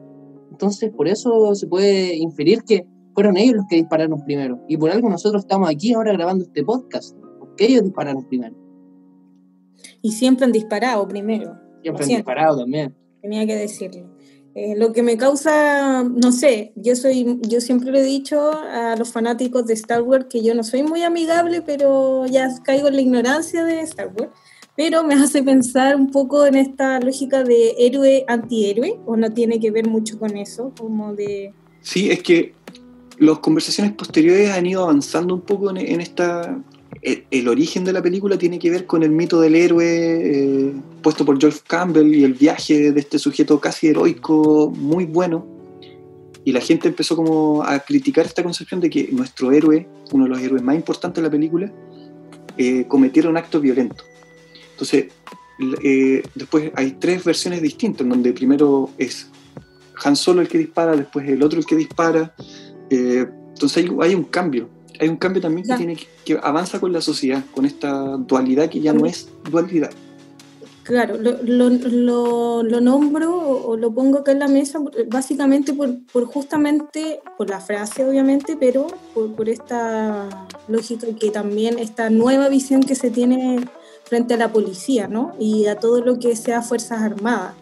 Entonces, 0.51 0.91
por 0.91 1.07
eso 1.07 1.55
se 1.55 1.67
puede 1.67 2.15
inferir 2.15 2.63
que 2.63 2.85
fueron 3.13 3.37
ellos 3.37 3.55
los 3.57 3.65
que 3.67 3.77
dispararon 3.77 4.23
primero. 4.23 4.59
Y 4.67 4.77
por 4.77 4.89
algo 4.91 5.09
nosotros 5.09 5.43
estamos 5.43 5.69
aquí 5.69 5.93
ahora 5.93 6.13
grabando 6.13 6.45
este 6.45 6.63
podcast 6.63 7.15
que 7.57 7.65
ellos 7.65 7.83
dispararon 7.83 8.27
primero. 8.27 8.55
Y 10.01 10.11
siempre 10.11 10.45
han 10.45 10.51
disparado 10.51 11.07
primero. 11.07 11.55
Siempre 11.81 12.03
han 12.03 12.09
disparado 12.09 12.57
también. 12.59 12.95
Tenía 13.21 13.45
que 13.45 13.55
decirlo. 13.55 14.09
Eh, 14.55 14.75
lo 14.77 14.93
que 14.93 15.01
me 15.01 15.17
causa, 15.17 16.03
no 16.03 16.31
sé, 16.31 16.73
yo 16.75 16.95
soy, 16.95 17.39
yo 17.41 17.59
siempre 17.59 17.91
le 17.91 18.01
he 18.01 18.03
dicho 18.03 18.51
a 18.53 18.95
los 18.95 19.11
fanáticos 19.11 19.65
de 19.65 19.73
Star 19.73 20.03
Wars 20.03 20.27
que 20.29 20.43
yo 20.43 20.53
no 20.53 20.63
soy 20.63 20.83
muy 20.83 21.01
amigable, 21.01 21.63
pero 21.63 22.27
ya 22.27 22.49
caigo 22.63 22.87
en 22.87 22.95
la 22.95 23.01
ignorancia 23.01 23.63
de 23.63 23.81
Star 23.81 24.13
Wars. 24.15 24.29
pero 24.75 25.03
me 25.03 25.15
hace 25.15 25.41
pensar 25.41 25.95
un 25.95 26.11
poco 26.11 26.45
en 26.45 26.55
esta 26.55 26.99
lógica 26.99 27.43
de 27.43 27.73
héroe-antihéroe, 27.79 28.99
o 29.07 29.17
no 29.17 29.33
tiene 29.33 29.59
que 29.59 29.71
ver 29.71 29.87
mucho 29.87 30.19
con 30.19 30.37
eso, 30.37 30.71
como 30.79 31.15
de... 31.15 31.51
Sí, 31.81 32.11
es 32.11 32.21
que 32.21 32.53
las 33.19 33.39
conversaciones 33.39 33.93
posteriores 33.93 34.51
han 34.51 34.65
ido 34.65 34.83
avanzando 34.83 35.33
un 35.33 35.41
poco 35.41 35.69
en, 35.75 36.01
esta... 36.01 36.57
El, 37.01 37.47
origen 37.47 37.83
de 37.83 37.91
la 37.91 38.01
película 38.01 38.37
tiene 38.37 38.59
que 38.59 38.69
ver 38.69 38.85
con 38.85 39.03
el 39.03 39.09
mito 39.09 39.41
del 39.41 39.55
héroe 39.55 39.85
eh, 39.85 40.73
puesto 41.01 41.25
por 41.25 41.39
George 41.39 41.59
Campbell 41.67 42.13
y 42.15 42.23
el 42.23 42.33
viaje 42.33 42.91
de 42.91 42.99
este 42.99 43.19
sujeto 43.19 43.59
casi 43.59 43.87
heroico, 43.87 44.71
muy 44.75 45.05
bueno. 45.05 45.45
Y 46.45 46.51
la 46.51 46.61
gente 46.61 46.87
empezó 46.87 47.15
como 47.15 47.63
a 47.63 47.79
criticar 47.79 48.25
esta 48.25 48.43
concepción 48.43 48.79
de 48.79 48.89
que 48.89 49.09
nuestro 49.11 49.51
héroe, 49.51 49.87
uno 50.11 50.25
de 50.25 50.29
los 50.29 50.39
héroes 50.39 50.63
más 50.63 50.75
importantes 50.75 51.21
de 51.21 51.27
la 51.27 51.31
película, 51.31 51.71
eh, 52.57 52.85
un 52.89 53.37
acto 53.37 53.59
violento. 53.59 54.03
Entonces, 54.71 55.07
eh, 55.83 56.23
después 56.35 56.71
hay 56.75 56.91
tres 56.93 57.23
versiones 57.23 57.61
distintas, 57.61 58.07
donde 58.07 58.33
primero 58.33 58.89
es 58.97 59.29
Han 60.03 60.15
Solo 60.15 60.41
el 60.41 60.47
que 60.47 60.57
dispara, 60.57 60.95
después 60.95 61.27
el 61.27 61.43
otro 61.43 61.59
el 61.59 61.65
que 61.65 61.75
dispara. 61.75 62.33
Eh, 62.93 63.27
entonces 63.49 63.89
hay, 64.01 64.15
un 64.15 64.23
cambio. 64.23 64.69
Hay 64.99 65.09
un 65.09 65.17
cambio 65.17 65.41
también 65.41 65.65
que, 65.67 65.75
tiene 65.75 65.97
que, 66.25 66.39
avanza 66.41 66.79
con 66.79 66.93
la 66.93 67.01
sociedad, 67.01 67.43
con 67.53 67.65
esta 67.65 68.17
dualidad 68.17 68.69
que 68.69 68.79
ya 68.79 68.93
no 68.93 69.05
es 69.05 69.27
dualidad. 69.49 69.89
Claro, 70.83 71.17
lo, 71.17 71.37
lo, 71.41 72.81
nombro 72.81 73.37
o 73.37 73.77
lo 73.77 73.93
pongo 73.93 74.19
acá 74.19 74.33
en 74.33 74.39
la 74.39 74.49
mesa 74.49 74.79
básicamente 75.07 75.73
por, 75.73 76.25
justamente, 76.25 77.21
por 77.37 77.49
la 77.49 77.61
frase 77.61 78.05
obviamente, 78.05 78.57
pero 78.59 78.87
por, 79.13 79.33
por, 79.33 79.47
esta 79.47 80.27
lógica 80.67 81.07
que 81.17 81.31
también 81.31 81.79
esta 81.79 82.09
nueva 82.09 82.49
visión 82.49 82.83
que 82.83 82.95
se 82.95 83.09
tiene 83.11 83.63
frente 84.03 84.33
a 84.33 84.37
la 84.37 84.51
policía, 84.51 85.07
¿no? 85.07 85.31
Y 85.39 85.67
a 85.67 85.75
todo 85.79 86.01
lo 86.01 86.19
que 86.19 86.35
sea 86.35 86.61
Fuerzas 86.61 87.01
Armadas, 87.01 87.53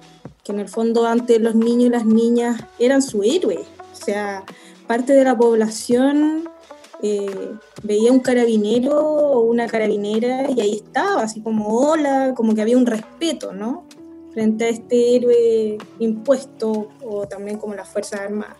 que 0.43 0.51
en 0.51 0.59
el 0.59 0.67
fondo 0.67 1.05
antes 1.05 1.39
los 1.39 1.53
niños 1.53 1.85
y 1.85 1.89
las 1.89 2.05
niñas 2.07 2.65
eran 2.79 3.03
su 3.03 3.21
héroe, 3.21 3.59
o 3.59 4.05
sea, 4.05 4.43
parte 4.91 5.13
de 5.13 5.23
la 5.23 5.37
población 5.37 6.49
eh, 7.01 7.55
veía 7.81 8.11
un 8.11 8.19
carabinero 8.19 8.99
o 8.99 9.39
una 9.39 9.65
carabinera 9.65 10.51
y 10.51 10.59
ahí 10.59 10.81
estaba, 10.83 11.21
así 11.23 11.39
como 11.39 11.77
hola, 11.77 12.33
como 12.35 12.53
que 12.53 12.61
había 12.61 12.75
un 12.75 12.85
respeto, 12.85 13.53
¿no? 13.53 13.85
Frente 14.33 14.65
a 14.65 14.67
este 14.67 15.15
héroe 15.15 15.77
impuesto 15.99 16.89
o 17.05 17.25
también 17.25 17.57
como 17.57 17.73
las 17.73 17.87
Fuerzas 17.87 18.19
Armadas. 18.19 18.57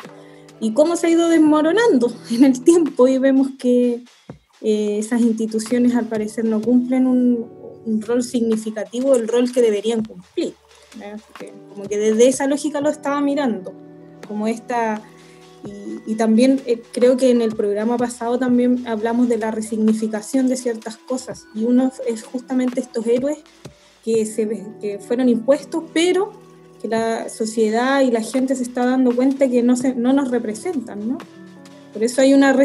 Y 0.62 0.72
cómo 0.72 0.96
se 0.96 1.08
ha 1.08 1.10
ido 1.10 1.28
desmoronando 1.28 2.10
en 2.32 2.46
el 2.46 2.64
tiempo 2.64 3.10
y 3.10 3.18
vemos 3.18 3.50
que 3.60 4.06
eh, 4.62 5.00
esas 5.00 5.20
instituciones 5.20 5.96
al 5.96 6.06
parecer 6.06 6.46
no 6.46 6.62
cumplen 6.62 7.08
un, 7.08 7.46
un 7.86 8.02
rol 8.02 8.24
significativo, 8.24 9.16
el 9.16 9.28
rol 9.28 9.52
que 9.52 9.62
deberían 9.62 10.06
cumplir. 10.06 10.54
como 11.74 11.90
que 11.90 11.98
desde 11.98 12.30
esa 12.30 12.48
lógica 12.48 12.80
lo 12.80 12.90
estaba 12.90 13.20
mirando, 13.20 13.74
como 14.26 14.48
esta... 14.48 15.02
Y, 16.06 16.16
también 16.16 16.62
eh, 16.66 16.82
creo 16.92 17.16
que 17.18 17.32
en 17.32 17.42
el 17.42 17.56
programa 17.56 17.98
pasado 17.98 18.38
también 18.38 18.88
hablamos 18.88 19.30
de 19.30 19.38
la 19.38 19.52
resignificación 19.52 20.48
de 20.48 20.58
ciertas 20.58 20.98
cosas 20.98 21.48
y 21.56 21.64
uno 21.64 21.92
es 22.06 22.24
justamente 22.24 22.80
estos 22.82 23.08
héroes 23.08 23.40
que, 24.04 24.26
se, 24.26 24.48
que 24.82 25.00
fueron 25.00 25.30
impuestos, 25.30 25.84
pero 25.94 26.32
que 26.82 26.88
la 26.88 27.30
sociedad 27.30 28.02
y 28.02 28.12
la 28.12 28.22
gente 28.22 28.56
se 28.56 28.64
está 28.64 28.86
dando 28.86 29.16
cuenta 29.16 29.48
que 29.48 29.64
no, 29.64 29.76
se, 29.76 29.94
no 29.96 30.14
nos 30.14 30.32
representan, 30.32 31.08
¿no? 31.08 31.18
Por 31.94 32.04
eso 32.04 32.22
hay 32.22 32.34
una, 32.34 32.56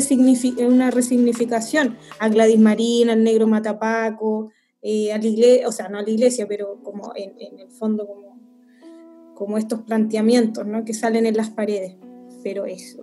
una 0.58 0.90
resignificación 0.90 1.96
a 2.18 2.28
Gladys 2.28 2.60
Marín, 2.60 3.10
al 3.10 3.24
negro 3.24 3.46
Matapaco, 3.46 4.50
eh, 4.80 5.12
a 5.12 5.18
la 5.18 5.26
iglesia, 5.26 5.68
o 5.68 5.72
sea, 5.72 5.88
no 5.88 5.98
a 5.98 6.02
la 6.02 6.10
iglesia, 6.10 6.46
pero 6.46 6.80
como 6.82 7.12
en, 7.16 7.58
el 7.58 7.68
fondo 7.70 8.06
como, 8.06 8.38
como 9.34 9.58
estos 9.58 9.80
planteamientos 9.82 10.64
¿no? 10.64 10.84
que 10.84 10.94
salen 10.94 11.26
en 11.26 11.36
las 11.36 11.50
paredes. 11.50 11.96
Pero 12.46 12.64
eso. 12.64 13.02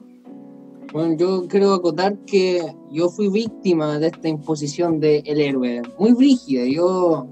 Bueno, 0.94 1.18
yo 1.18 1.50
quiero 1.50 1.74
acotar 1.74 2.18
que 2.20 2.62
yo 2.94 3.10
fui 3.10 3.28
víctima 3.28 4.00
de 4.00 4.08
esta 4.08 4.30
imposición 4.30 5.02
del 5.02 5.22
el 5.26 5.42
héroe, 5.42 5.82
muy 6.00 6.14
rígida. 6.14 6.64
Yo, 6.66 7.28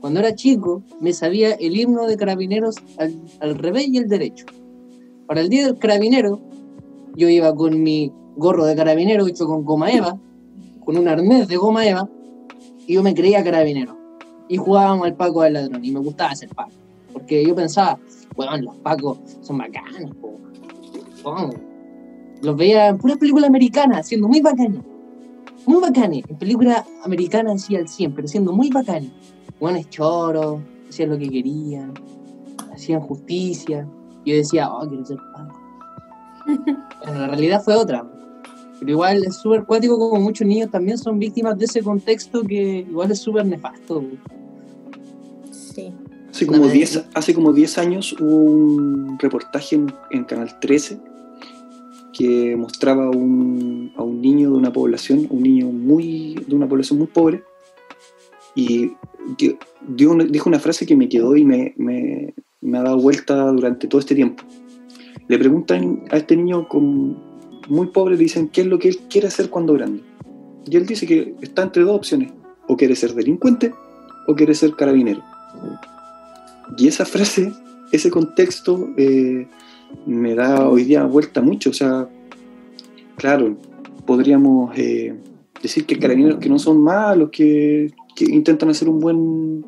cuando 0.00 0.20
era 0.20 0.36
chico, 0.36 0.84
me 1.00 1.12
sabía 1.12 1.54
el 1.54 1.76
himno 1.76 2.06
de 2.06 2.16
carabineros 2.16 2.76
al, 2.96 3.20
al 3.40 3.58
revés 3.58 3.88
y 3.88 3.96
el 3.96 4.06
derecho. 4.06 4.46
Para 5.26 5.40
el 5.40 5.48
día 5.48 5.66
del 5.66 5.78
carabinero, 5.78 6.38
yo 7.16 7.28
iba 7.28 7.52
con 7.52 7.82
mi 7.82 8.12
gorro 8.36 8.64
de 8.64 8.76
carabinero 8.76 9.26
hecho 9.26 9.48
con 9.48 9.64
goma 9.64 9.90
eva, 9.90 10.16
con 10.84 10.96
un 10.96 11.08
arnés 11.08 11.48
de 11.48 11.56
goma 11.56 11.88
eva, 11.88 12.08
y 12.86 12.94
yo 12.94 13.02
me 13.02 13.14
creía 13.14 13.42
carabinero. 13.42 13.98
Y 14.48 14.58
jugábamos 14.58 15.08
al 15.08 15.16
Paco 15.16 15.42
del 15.42 15.54
ladrón 15.54 15.84
y 15.84 15.90
me 15.90 15.98
gustaba 15.98 16.36
ser 16.36 16.50
Paco. 16.50 16.70
Porque 17.12 17.44
yo 17.44 17.56
pensaba, 17.56 17.98
bueno, 18.36 18.56
los 18.58 18.76
Pacos 18.76 19.18
son 19.40 19.58
bacanos, 19.58 20.12
Los 22.42 22.56
veía 22.56 22.88
en 22.88 22.98
puras 22.98 23.18
películas 23.18 23.48
americanas, 23.48 24.06
siendo 24.06 24.28
muy 24.28 24.40
bacanes. 24.40 24.82
Muy 25.66 25.80
bacanes. 25.80 26.24
En 26.28 26.38
películas 26.38 26.84
americanas 27.04 27.62
así 27.62 27.76
al 27.76 27.88
100, 27.88 28.14
pero 28.14 28.28
siendo 28.28 28.52
muy 28.52 28.70
bacanes. 28.70 29.10
Buenos 29.58 29.88
choros, 29.90 30.60
hacían 30.88 31.10
lo 31.10 31.18
que 31.18 31.28
querían, 31.28 31.94
hacían 32.72 33.00
justicia. 33.00 33.86
Yo 34.24 34.36
decía, 34.36 34.72
oh, 34.72 34.86
quiero 34.88 35.04
ser 35.04 35.18
Paco. 35.34 35.60
bueno, 37.04 37.20
la 37.20 37.26
realidad 37.26 37.62
fue 37.62 37.74
otra. 37.74 38.06
Pero 38.78 38.92
igual 38.92 39.24
es 39.24 39.36
súper 39.36 39.64
cuático 39.64 39.98
como 39.98 40.20
muchos 40.20 40.46
niños 40.46 40.70
también 40.70 40.98
son 40.98 41.18
víctimas 41.18 41.58
de 41.58 41.64
ese 41.64 41.82
contexto 41.82 42.42
que 42.42 42.86
igual 42.88 43.10
es 43.10 43.18
súper 43.18 43.44
nefasto. 43.44 44.00
Sí. 44.00 44.37
Hace 46.38 46.46
como, 46.46 46.68
10, 46.68 47.06
hace 47.14 47.34
como 47.34 47.52
10 47.52 47.78
años 47.78 48.14
hubo 48.20 48.36
un 48.36 49.18
reportaje 49.18 49.74
en, 50.12 50.22
Canal 50.22 50.60
13 50.60 51.00
que 52.12 52.54
mostraba 52.54 53.06
a 53.06 53.08
un 53.10 54.20
niño 54.22 54.52
de 54.52 54.56
una 54.56 54.72
población, 54.72 55.26
un 55.30 55.42
niño 55.42 55.66
muy, 55.66 56.36
de 56.46 56.54
una 56.54 56.68
población 56.68 57.00
muy 57.00 57.08
pobre, 57.08 57.42
y 58.54 58.92
dio, 59.88 60.14
dijo 60.14 60.48
una 60.48 60.60
frase 60.60 60.86
que 60.86 60.94
me 60.94 61.08
quedó 61.08 61.36
y 61.36 61.44
me, 61.44 61.74
me, 61.76 62.34
me 62.60 62.78
ha 62.78 62.84
dado 62.84 62.98
vuelta 62.98 63.50
durante 63.50 63.88
todo 63.88 64.00
este 64.00 64.14
tiempo. 64.14 64.44
Le 65.26 65.40
preguntan 65.40 66.04
a 66.12 66.18
este 66.18 66.36
niño 66.36 66.68
con, 66.68 67.18
muy 67.68 67.88
pobre 67.88 68.14
le 68.14 68.22
dicen 68.22 68.46
qué 68.46 68.60
es 68.60 68.68
lo 68.68 68.78
que 68.78 68.90
él 68.90 68.98
quiere 69.10 69.26
hacer 69.26 69.50
cuando 69.50 69.72
grande. 69.72 70.04
Y 70.70 70.76
él 70.76 70.86
dice 70.86 71.04
que 71.04 71.34
está 71.40 71.64
entre 71.64 71.82
dos 71.82 71.96
opciones, 71.96 72.30
o 72.68 72.76
quiere 72.76 72.94
ser 72.94 73.12
delincuente 73.14 73.74
o 74.28 74.36
quiere 74.36 74.54
ser 74.54 74.76
carabinero. 74.76 75.24
Y 76.76 76.88
esa 76.88 77.04
frase, 77.04 77.52
ese 77.92 78.10
contexto, 78.10 78.90
eh, 78.96 79.46
me 80.06 80.34
da 80.34 80.68
hoy 80.68 80.84
día 80.84 81.04
vuelta 81.04 81.40
mucho. 81.40 81.70
O 81.70 81.72
sea, 81.72 82.08
claro, 83.16 83.56
podríamos 84.06 84.76
eh, 84.76 85.14
decir 85.62 85.86
que 85.86 85.98
carabineros 85.98 86.38
que 86.38 86.48
no 86.48 86.58
son 86.58 86.82
malos, 86.82 87.30
que, 87.30 87.92
que 88.14 88.24
intentan 88.24 88.70
hacer 88.70 88.88
un 88.88 89.00
buen, 89.00 89.64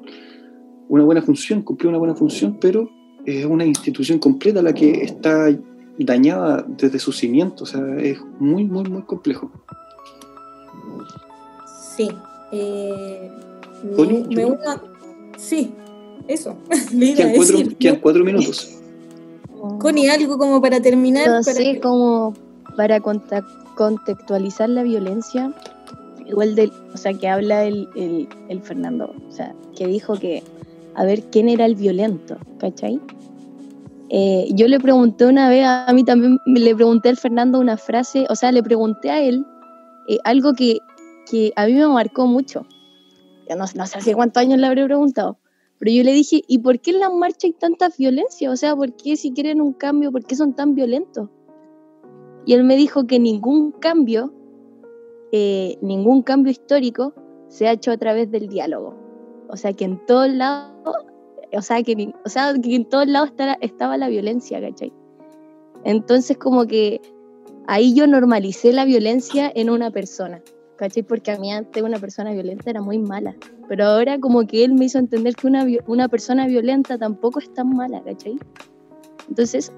una 0.89 1.05
buena 1.05 1.23
función, 1.23 1.63
cumplir 1.63 1.89
una 1.89 1.99
buena 1.99 2.15
función, 2.15 2.59
pero 2.61 2.91
es 3.25 3.45
una 3.45 3.65
institución 3.65 4.19
completa 4.19 4.63
la 4.63 4.75
que 4.75 5.03
está 5.03 5.49
dañada 5.99 6.65
desde 6.67 6.99
su 6.99 7.13
cimiento, 7.13 7.65
o 7.65 7.67
sea, 7.67 7.83
es 7.99 8.19
muy, 8.39 8.65
muy, 8.65 8.85
muy 8.85 9.03
complejo. 9.03 9.51
Sí. 11.97 12.09
Eh, 12.53 13.31
me, 14.31 14.59
Sí, 15.37 15.73
eso. 16.33 16.57
quedan, 16.91 17.35
cuatro, 17.35 17.59
quedan 17.79 17.97
cuatro, 17.97 18.25
minutos. 18.25 18.77
Connie, 19.79 20.09
algo 20.09 20.39
como 20.39 20.61
para 20.61 20.81
terminar. 20.81 21.29
No 21.29 21.43
sé, 21.43 21.81
como 21.81 22.35
para 22.77 23.01
contextualizar 23.01 24.69
la 24.69 24.83
violencia, 24.83 25.53
igual 26.27 26.55
del, 26.55 26.73
o 26.95 26.97
sea, 26.97 27.13
que 27.13 27.29
habla 27.29 27.65
el, 27.65 27.89
el, 27.97 28.29
el 28.49 28.63
Fernando, 28.63 29.15
o 29.29 29.33
sea, 29.33 29.55
que 29.77 29.87
dijo 29.87 30.15
que 30.15 30.43
a 30.95 31.05
ver 31.05 31.23
quién 31.25 31.49
era 31.49 31.67
el 31.67 31.75
violento, 31.75 32.39
¿cachai? 32.59 33.01
Eh, 34.13 34.49
yo 34.53 34.67
le 34.67 34.81
pregunté 34.81 35.27
una 35.27 35.49
vez, 35.49 35.65
a 35.65 35.93
mí 35.93 36.03
también 36.05 36.39
le 36.45 36.75
pregunté 36.75 37.11
al 37.11 37.17
Fernando 37.17 37.61
una 37.61 37.77
frase, 37.77 38.27
o 38.29 38.35
sea, 38.35 38.51
le 38.51 38.63
pregunté 38.63 39.11
a 39.11 39.23
él 39.23 39.47
eh, 40.09 40.19
algo 40.25 40.53
que, 40.53 40.79
que, 41.31 41.53
a 41.55 41.67
mí 41.67 41.75
me 41.75 41.87
marcó 41.87 42.27
mucho. 42.27 42.67
Ya 43.49 43.55
no, 43.55 43.65
no, 43.75 43.87
sé 43.87 43.99
hace 43.99 44.15
cuántos 44.15 44.41
años 44.41 44.59
le 44.59 44.67
habré 44.67 44.85
preguntado, 44.85 45.39
pero 45.81 45.93
yo 45.93 46.05
le 46.05 46.13
dije, 46.13 46.43
¿y 46.47 46.59
por 46.59 46.79
qué 46.79 46.91
en 46.91 47.01
las 47.01 47.11
marchas 47.11 47.45
hay 47.45 47.53
tanta 47.55 47.89
violencia? 47.99 48.51
O 48.51 48.57
sea, 48.57 48.77
¿por 48.77 48.93
qué 48.93 49.17
si 49.17 49.33
quieren 49.33 49.63
un 49.63 49.73
cambio, 49.73 50.13
por 50.13 50.23
qué 50.27 50.37
son 50.37 50.55
tan 50.55 50.75
violentos? 50.75 51.31
Y 52.45 52.53
él 52.53 52.65
me 52.65 52.77
dijo 52.77 53.07
que 53.07 53.19
ningún 53.19 53.73
cambio, 53.73 54.31
eh, 55.33 55.79
ningún 55.81 56.21
cambio 56.21 56.53
histórico 56.53 57.15
se 57.49 57.67
ha 57.67 57.73
hecho 57.73 57.93
a 57.93 57.97
través 57.97 58.31
del 58.31 58.49
diálogo. 58.49 58.95
O 59.49 59.57
sea, 59.57 59.73
que 59.73 59.87
en 59.87 60.05
todos 60.05 60.29
lados 60.29 60.71
o 60.85 61.59
o 61.59 61.63
sea, 61.63 61.83
que 61.83 61.93
en 61.95 62.85
todos 62.85 63.07
lados 63.07 63.31
estaba, 63.31 63.57
estaba 63.63 63.97
la 63.97 64.09
violencia, 64.09 64.61
¿cachai? 64.61 64.93
Entonces 65.85 66.37
como 66.37 66.67
que 66.67 67.01
ahí 67.67 67.95
yo 67.95 68.07
normalicé 68.07 68.75
la 68.75 68.85
violencia 68.85 69.51
en 69.55 69.71
una 69.71 69.91
persona, 69.91 70.43
¿cachai? 70.81 71.03
Porque 71.03 71.31
a 71.31 71.39
mí 71.39 71.53
antes 71.53 71.83
una 71.83 71.99
persona 71.99 72.33
violenta 72.33 72.71
era 72.71 72.81
muy 72.81 72.99
mala, 72.99 73.37
pero 73.69 73.85
ahora 73.85 74.19
como 74.19 74.47
que 74.47 74.65
él 74.65 74.73
me 74.73 74.87
hizo 74.87 74.99
entender 74.99 75.37
que 75.37 75.47
una, 75.47 75.67
una 75.87 76.09
persona 76.09 76.47
violenta 76.47 76.97
tampoco 76.97 77.39
es 77.39 77.53
tan 77.53 77.69
mala, 77.77 78.03
¿cachai? 78.03 78.39
Entonces, 79.29 79.71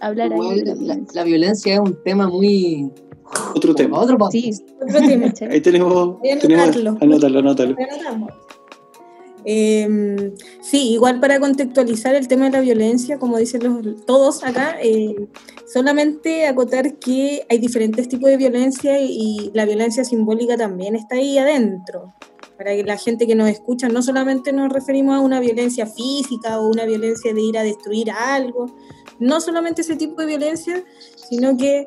hablar 0.00 0.32
ahí 0.32 0.64
la, 0.64 0.74
la, 0.74 1.00
la, 1.14 1.24
violencia 1.24 1.74
es 1.74 1.80
un 1.80 1.96
tema 2.02 2.28
muy... 2.28 2.90
Otro 3.54 3.72
tema. 3.74 4.00
Otro, 4.00 4.18
sí. 4.30 4.50
Otro 4.82 4.98
tema. 5.00 5.32
Ahí 5.48 5.60
tenemos... 5.60 6.16
tenemos 6.40 6.76
anótalo, 7.00 7.38
anótalo. 7.38 7.76
Eh, 9.44 10.32
sí, 10.60 10.92
igual 10.92 11.20
para 11.20 11.40
contextualizar 11.40 12.14
el 12.14 12.28
tema 12.28 12.46
de 12.46 12.52
la 12.52 12.60
violencia, 12.60 13.18
como 13.18 13.38
dicen 13.38 13.62
los, 13.64 14.04
todos 14.06 14.44
acá, 14.44 14.76
eh, 14.80 15.28
solamente 15.72 16.46
acotar 16.46 16.98
que 16.98 17.44
hay 17.48 17.58
diferentes 17.58 18.08
tipos 18.08 18.30
de 18.30 18.36
violencia 18.36 19.00
y, 19.00 19.50
la 19.54 19.64
violencia 19.64 20.04
simbólica 20.04 20.56
también 20.56 20.94
está 20.94 21.16
ahí 21.16 21.38
adentro. 21.38 22.14
Para 22.56 22.76
que 22.76 22.84
la 22.84 22.96
gente 22.96 23.26
que 23.26 23.34
nos 23.34 23.48
escucha, 23.48 23.88
no 23.88 24.02
solamente 24.02 24.52
nos 24.52 24.72
referimos 24.72 25.16
a 25.16 25.20
una 25.20 25.40
violencia 25.40 25.86
física 25.86 26.60
o 26.60 26.68
una 26.68 26.84
violencia 26.84 27.34
de 27.34 27.40
ir 27.40 27.58
a 27.58 27.64
destruir 27.64 28.10
algo, 28.10 28.66
no 29.18 29.40
solamente 29.40 29.82
ese 29.82 29.96
tipo 29.96 30.20
de 30.20 30.26
violencia, 30.26 30.84
sino 31.28 31.56
que 31.56 31.86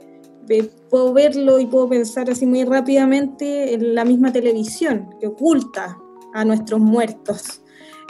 eh, 0.49 0.69
puedo 0.89 1.13
verlo 1.13 1.59
y 1.59 1.65
puedo 1.65 1.87
pensar 1.87 2.29
así 2.29 2.45
muy 2.45 2.65
rápidamente 2.65 3.73
en 3.73 3.95
la 3.95 4.03
misma 4.03 4.33
televisión, 4.33 5.15
que 5.19 5.27
oculta 5.27 5.97
a 6.35 6.43
nuestros 6.43 6.81
muertos. 6.81 7.61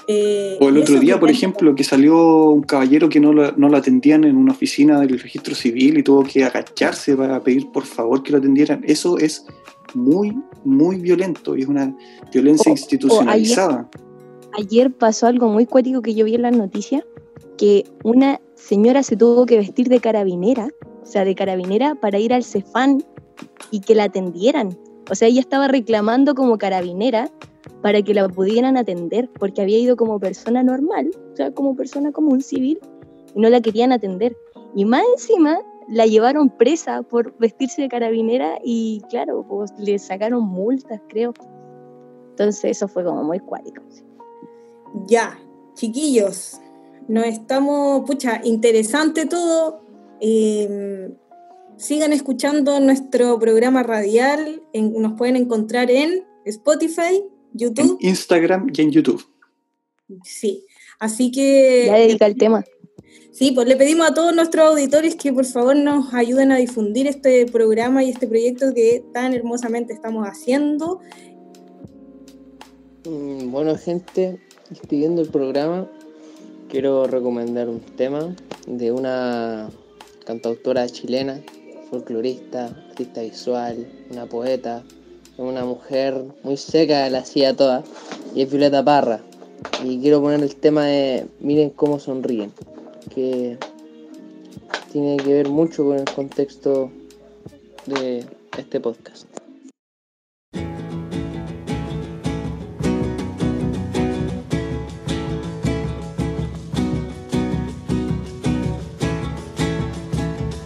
Eh, 0.08 0.58
o 0.60 0.70
el 0.70 0.80
otro 0.80 1.00
día, 1.00 1.20
por 1.20 1.30
ejemplo, 1.30 1.74
que 1.76 1.84
salió 1.84 2.46
un 2.46 2.64
caballero 2.64 3.08
que 3.08 3.20
no 3.20 3.34
lo, 3.34 3.52
no 3.54 3.70
lo, 3.70 3.78
atendían 3.78 4.24
en 4.24 4.36
una 4.36 4.52
oficina 4.52 5.00
del 5.00 5.20
registro 5.20 5.56
civil 5.56 5.98
y 5.98 6.04
tuvo 6.04 6.24
que 6.24 6.44
agacharse 6.44 7.16
para 7.16 7.42
pedir 7.42 7.72
por 7.72 7.86
favor 7.86 8.24
que 8.24 8.32
lo 8.32 8.40
atendieran. 8.40 8.84
Eso 8.86 9.18
es 9.20 9.46
muy, 9.94 10.36
muy 10.64 10.98
violento 10.98 11.56
y 11.56 11.62
es 11.62 11.68
una 11.68 11.96
violencia 12.34 12.72
institucionalizada. 12.72 13.90
ayer, 14.54 14.68
ayer, 14.68 14.92
pasó 14.92 15.28
algo 15.28 15.48
muy 15.50 15.66
cuático 15.68 16.02
que 16.02 16.16
yo 16.16 16.26
vi 16.26 16.36
en 16.36 16.44
las 16.44 16.58
noticias, 16.58 17.04
que 17.58 17.86
una 18.04 18.42
señora 18.56 19.04
se 19.04 19.16
tuvo 19.16 19.46
que 19.46 19.58
vestir 19.58 19.88
de 19.88 20.00
carabinera, 20.00 20.70
o 21.02 21.06
sea, 21.06 21.26
de 21.26 21.36
carabinera 21.36 21.96
para 21.96 22.20
ir 22.20 22.34
al 22.34 22.44
Cefán 22.44 23.04
y 23.70 23.82
que 23.82 23.96
la 23.96 24.06
atendieran. 24.06 24.78
O 25.10 25.16
sea, 25.16 25.28
ella 25.28 25.42
estaba 25.42 25.68
reclamando 25.68 26.34
como 26.34 26.58
carabinera 26.58 27.32
para 27.86 28.02
que 28.02 28.16
la 28.16 28.28
pudieran 28.28 28.78
atender, 28.78 29.30
porque 29.40 29.62
había 29.62 29.78
ido 29.78 29.96
como 29.96 30.20
persona 30.20 30.64
normal, 30.64 31.12
o 31.32 31.36
sea, 31.36 31.52
como 31.52 31.76
persona 31.76 32.12
común 32.12 32.42
civil, 32.42 32.80
y 33.36 33.40
no 33.40 33.48
la 33.48 33.62
querían 33.62 33.92
atender. 33.92 34.36
Y 34.74 34.86
más 34.86 35.04
encima 35.14 35.60
la 35.88 36.08
llevaron 36.08 36.50
presa 36.50 37.04
por 37.04 37.38
vestirse 37.38 37.84
de 37.84 37.88
carabinera 37.88 38.58
y 38.64 39.04
claro, 39.12 39.46
pues 39.48 39.72
le 39.78 40.00
sacaron 40.00 40.46
multas, 40.46 41.00
creo. 41.10 41.32
Entonces 42.32 42.72
eso 42.72 42.88
fue 42.88 43.04
como 43.04 43.24
muy 43.24 43.40
cuático. 43.40 43.84
Ya, 45.06 45.38
chiquillos, 45.76 46.60
nos 47.08 47.26
estamos, 47.26 48.04
pucha, 48.08 48.42
interesante 48.44 49.28
todo. 49.28 49.84
Eh, 50.22 51.14
sigan 51.78 52.14
escuchando 52.14 52.80
nuestro 52.80 53.38
programa 53.38 53.84
radial, 53.84 54.64
nos 54.74 55.14
pueden 55.14 55.36
encontrar 55.36 55.92
en 55.92 56.26
Spotify, 56.46 57.24
YouTube. 57.58 57.97
En 58.01 58.10
Instagram 58.10 58.72
y 58.74 58.82
en 58.82 58.91
YouTube. 58.91 59.26
Sí, 60.24 60.66
así 60.99 61.32
que... 61.32 61.86
Ya 61.88 61.97
dedica 61.97 62.26
el 62.26 62.38
tema. 62.38 62.64
Sí, 63.32 63.51
pues 63.51 63.68
le 63.68 63.76
pedimos 63.76 64.10
a 64.10 64.14
todos 64.14 64.34
nuestros 64.34 64.66
auditores 64.66 65.16
que 65.16 65.34
por 65.34 65.43
favor 65.43 65.76
nos 65.76 66.14
ayuden 66.14 66.53
a 66.53 66.56
difundir 66.56 67.06
este 67.06 67.45
programa 67.45 68.01
y 68.01 68.10
este 68.10 68.28
proyecto 68.28 68.74
que 68.74 69.03
tan 69.14 69.34
hermosamente 69.34 69.91
estamos 69.91 70.26
haciendo. 70.26 71.01
Mm, 73.06 73.51
bueno, 73.51 73.76
gente, 73.78 74.39
siguiendo 74.89 75.22
el 75.22 75.28
programa, 75.28 75.91
quiero 76.70 77.08
recomendar 77.08 77.68
un 77.68 77.82
tema 77.82 78.34
de 78.68 78.93
una 78.93 79.70
cantautora 80.26 80.88
chilena, 80.88 81.41
folclorista, 81.89 82.68
artista 82.89 83.22
visual, 83.22 83.86
una 84.12 84.28
poeta, 84.28 84.84
una 85.38 85.66
mujer 85.66 86.24
muy 86.44 86.58
seca, 86.58 87.10
la 87.10 87.20
hacía 87.20 87.56
toda, 87.56 87.84
y 88.34 88.42
es 88.42 88.50
Violeta 88.50 88.84
Parra. 88.84 89.22
Y 89.84 90.00
quiero 90.00 90.22
poner 90.22 90.42
el 90.42 90.56
tema 90.56 90.86
de 90.86 91.28
Miren 91.40 91.70
cómo 91.70 92.00
sonríen, 92.00 92.52
que 93.14 93.58
tiene 94.92 95.18
que 95.18 95.34
ver 95.34 95.50
mucho 95.50 95.84
con 95.84 96.00
el 96.00 96.06
contexto 96.06 96.92
de 97.86 98.26
este 98.58 98.80
podcast. 98.80 99.28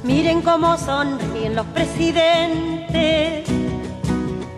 Miren 0.03 0.41
cómo 0.41 0.77
sonríen 0.77 1.55
los 1.55 1.65
presidentes 1.67 3.49